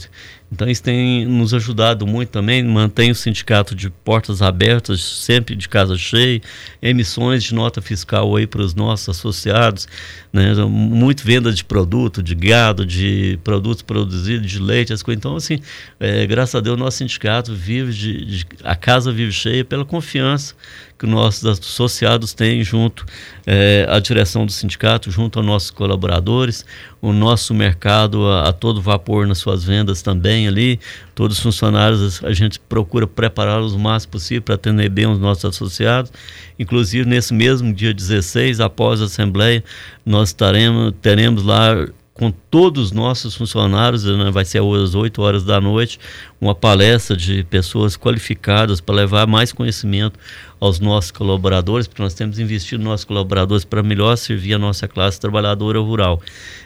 então 0.56 0.70
isso 0.70 0.82
tem 0.82 1.26
nos 1.26 1.52
ajudado 1.52 2.06
muito 2.06 2.30
também, 2.30 2.64
mantém 2.64 3.10
o 3.10 3.14
sindicato 3.14 3.74
de 3.74 3.90
portas 3.90 4.40
abertas, 4.40 5.02
sempre 5.02 5.54
de 5.54 5.68
casa 5.68 5.98
cheia, 5.98 6.40
emissões 6.80 7.44
de 7.44 7.54
nota 7.54 7.82
fiscal 7.82 8.34
aí 8.34 8.46
para 8.46 8.62
os 8.62 8.74
nossos 8.74 9.10
associados, 9.10 9.86
né? 10.32 10.54
muito 10.64 11.22
venda 11.22 11.52
de 11.52 11.62
produto, 11.62 12.22
de 12.22 12.34
gado, 12.34 12.86
de 12.86 13.38
produtos 13.44 13.82
produzidos, 13.82 14.50
de 14.50 14.58
leite, 14.58 14.94
as 14.94 15.02
coisas. 15.02 15.18
Então, 15.18 15.36
assim, 15.36 15.60
é, 16.00 16.26
graças 16.26 16.54
a 16.54 16.60
Deus, 16.60 16.78
nosso 16.78 16.96
sindicato 16.96 17.54
vive, 17.54 17.92
de, 17.92 18.24
de, 18.24 18.46
a 18.64 18.74
casa 18.74 19.12
vive 19.12 19.32
cheia 19.32 19.62
pela 19.62 19.84
confiança 19.84 20.54
que 20.98 21.06
nossos 21.06 21.44
associados 21.44 22.32
têm 22.32 22.64
junto 22.64 23.04
é, 23.46 23.86
à 23.88 23.98
direção 23.98 24.46
do 24.46 24.52
sindicato, 24.52 25.10
junto 25.10 25.38
aos 25.38 25.46
nossos 25.46 25.70
colaboradores, 25.70 26.64
o 27.00 27.12
nosso 27.12 27.52
mercado 27.54 28.26
a, 28.26 28.48
a, 28.48 28.52
todo 28.52 28.80
vapor 28.80 29.26
nas 29.26 29.38
suas 29.38 29.62
vendas 29.62 30.00
também 30.00 30.48
ali, 30.48 30.80
todos 31.14 31.36
os 31.36 31.42
funcionários 31.42 32.24
a 32.24 32.32
gente 32.32 32.58
procura 32.58 33.06
prepará-los 33.06 33.74
o 33.74 33.78
máximo 33.78 34.12
possível 34.12 34.42
para 34.42 34.54
atender 34.54 34.88
bem 34.88 35.06
os 35.06 35.18
nossos 35.18 35.44
associados, 35.44 36.10
inclusive 36.58 37.08
nesse 37.08 37.34
mesmo 37.34 37.72
dia 37.72 37.92
16, 37.92 38.60
após 38.60 39.02
a 39.02 39.04
assembleia, 39.04 39.62
nós 40.04 40.30
estaremos, 40.30 40.94
teremos 41.02 41.42
lá 41.42 41.86
com 42.16 42.30
todos 42.30 42.86
os 42.86 42.92
nossos 42.92 43.34
funcionários, 43.34 44.04
né, 44.04 44.30
vai 44.30 44.44
ser 44.44 44.62
às 44.62 44.94
8 44.94 45.20
horas 45.20 45.44
da 45.44 45.60
noite, 45.60 46.00
uma 46.40 46.54
palestra 46.54 47.16
de 47.16 47.44
pessoas 47.44 47.96
qualificadas 47.96 48.80
para 48.80 48.94
levar 48.94 49.26
mais 49.26 49.52
conhecimento 49.52 50.18
aos 50.60 50.80
nossos 50.80 51.10
colaboradores, 51.10 51.86
porque 51.86 52.02
nós 52.02 52.14
temos 52.14 52.38
investido 52.38 52.82
nos 52.82 52.90
nossos 52.90 53.04
colaboradores 53.04 53.64
para 53.64 53.82
melhor 53.82 54.16
servir 54.16 54.54
a 54.54 54.58
nossa 54.58 54.88
classe 54.88 55.20
trabalhadora 55.20 55.78
rural. 55.80 56.20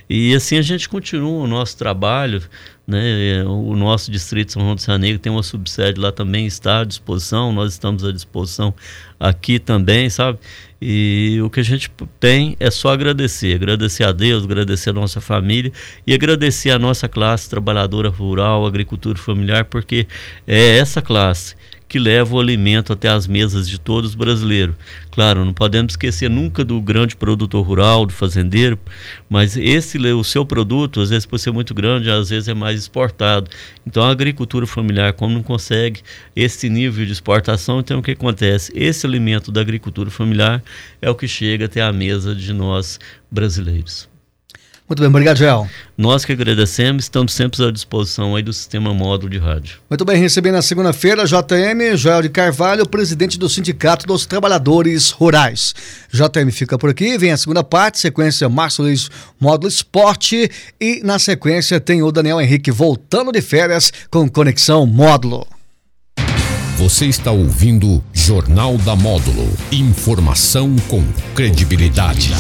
E 0.09 0.35
assim 0.35 0.57
a 0.57 0.63
gente 0.63 0.89
continua 0.89 1.45
o 1.45 1.47
nosso 1.47 1.77
trabalho, 1.77 2.43
né? 2.87 3.45
O 3.45 3.77
nosso 3.77 4.11
distrito 4.11 4.53
São 4.53 4.63
João 4.63 4.75
do 4.75 4.83
Janeiro 4.83 5.19
tem 5.19 5.31
uma 5.31 5.43
subsede 5.43 6.01
lá 6.01 6.11
também, 6.11 6.47
está 6.47 6.81
à 6.81 6.85
disposição, 6.85 7.53
nós 7.53 7.73
estamos 7.73 8.05
à 8.05 8.11
disposição 8.11 8.75
aqui 9.19 9.59
também, 9.59 10.11
sabe? 10.11 10.39
E 10.83 11.39
o 11.45 11.51
que 11.51 11.61
a 11.61 11.63
gente 11.63 11.91
tem 12.19 12.57
é 12.59 12.71
só 12.71 12.89
agradecer, 12.89 13.55
agradecer 13.55 14.03
a 14.03 14.13
Deus, 14.13 14.45
agradecer 14.45 14.91
a 14.91 14.93
nossa 14.95 15.21
família 15.21 15.71
e 16.07 16.15
agradecer 16.15 16.71
a 16.71 16.79
nossa 16.79 17.07
classe 17.07 17.51
trabalhadora 17.51 18.09
rural, 18.09 18.67
agricultura 18.67 19.19
familiar, 19.19 19.60
porque 19.65 20.07
é 20.47 20.79
essa 20.79 21.01
classe 21.01 21.55
que 21.91 21.99
leva 21.99 22.37
o 22.37 22.39
alimento 22.39 22.93
até 22.93 23.09
as 23.09 23.27
mesas 23.27 23.69
de 23.69 23.77
todos 23.77 24.11
os 24.11 24.15
brasileiros. 24.15 24.77
Claro, 25.11 25.45
não 25.45 25.53
podemos 25.53 25.95
esquecer 25.95 26.31
nunca 26.31 26.65
do 26.65 26.81
grande 26.81 27.17
produtor 27.17 27.67
rural, 27.67 28.07
do 28.07 28.13
fazendeiro, 28.13 28.79
mas 29.29 29.57
esse 29.57 29.99
o 29.99 30.23
seu 30.23 30.47
produto, 30.47 31.01
às 31.01 31.11
vezes 31.11 31.27
por 31.27 31.37
ser 31.41 31.51
muito 31.51 31.75
grande, 31.75 32.09
às 32.09 32.31
vezes 32.31 32.49
é 32.49 32.55
mais 32.55 32.79
exportado. 32.79 33.51
Então 33.85 34.05
a 34.05 34.11
agricultura 34.11 34.69
familiar, 34.69 35.13
como 35.15 35.35
não 35.35 35.43
consegue 35.43 36.01
esse 36.37 36.71
nível 36.71 37.05
de 37.05 37.11
exportação, 37.11 37.81
então 37.81 37.99
o 37.99 38.03
que 38.03 38.13
acontece? 38.13 38.71
Esse 38.73 39.05
alimento 39.05 39.51
da 39.51 39.61
agricultura 39.61 40.13
familiar 40.13 40.63
é 41.03 41.11
o 41.11 41.15
que 41.17 41.27
chega 41.27 41.65
até 41.65 41.83
a 41.83 41.93
mesa 41.93 42.37
de 42.37 42.53
nós 42.53 43.01
brasileiros. 43.29 44.10
Muito 44.91 45.03
bem, 45.03 45.09
obrigado, 45.09 45.37
Joel. 45.37 45.69
Nós 45.97 46.25
que 46.25 46.33
agradecemos, 46.33 47.05
estamos 47.05 47.33
sempre 47.33 47.65
à 47.65 47.71
disposição 47.71 48.35
aí 48.35 48.43
do 48.43 48.53
sistema 48.53 48.93
módulo 48.93 49.31
de 49.31 49.39
rádio. 49.39 49.79
Muito 49.89 50.05
bem, 50.05 50.21
recebendo 50.21 50.55
na 50.55 50.63
segunda-feira, 50.63 51.25
JM, 51.25 51.97
Joel 51.97 52.23
de 52.23 52.29
Carvalho, 52.29 52.85
presidente 52.85 53.39
do 53.39 53.49
Sindicato 53.49 54.05
dos 54.05 54.27
Trabalhadores 54.27 55.11
Rurais. 55.11 55.77
JM 56.13 56.51
fica 56.51 56.77
por 56.77 56.91
aqui, 56.91 57.17
vem 57.17 57.31
a 57.31 57.37
segunda 57.37 57.63
parte, 57.63 58.01
sequência 58.01 58.49
Márcio 58.49 58.83
Luiz, 58.83 59.09
módulo 59.39 59.69
esporte, 59.69 60.51
e 60.81 61.01
na 61.05 61.21
sequência 61.21 61.79
tem 61.79 62.03
o 62.03 62.11
Daniel 62.11 62.41
Henrique 62.41 62.73
voltando 62.73 63.31
de 63.31 63.41
férias 63.41 63.93
com 64.11 64.29
Conexão 64.29 64.85
Módulo. 64.87 65.47
Você 66.79 67.07
está 67.07 67.31
ouvindo 67.31 68.03
Jornal 68.13 68.77
da 68.79 68.97
Módulo. 68.97 69.49
Informação 69.71 70.75
com 70.89 71.05
credibilidade. 71.33 72.33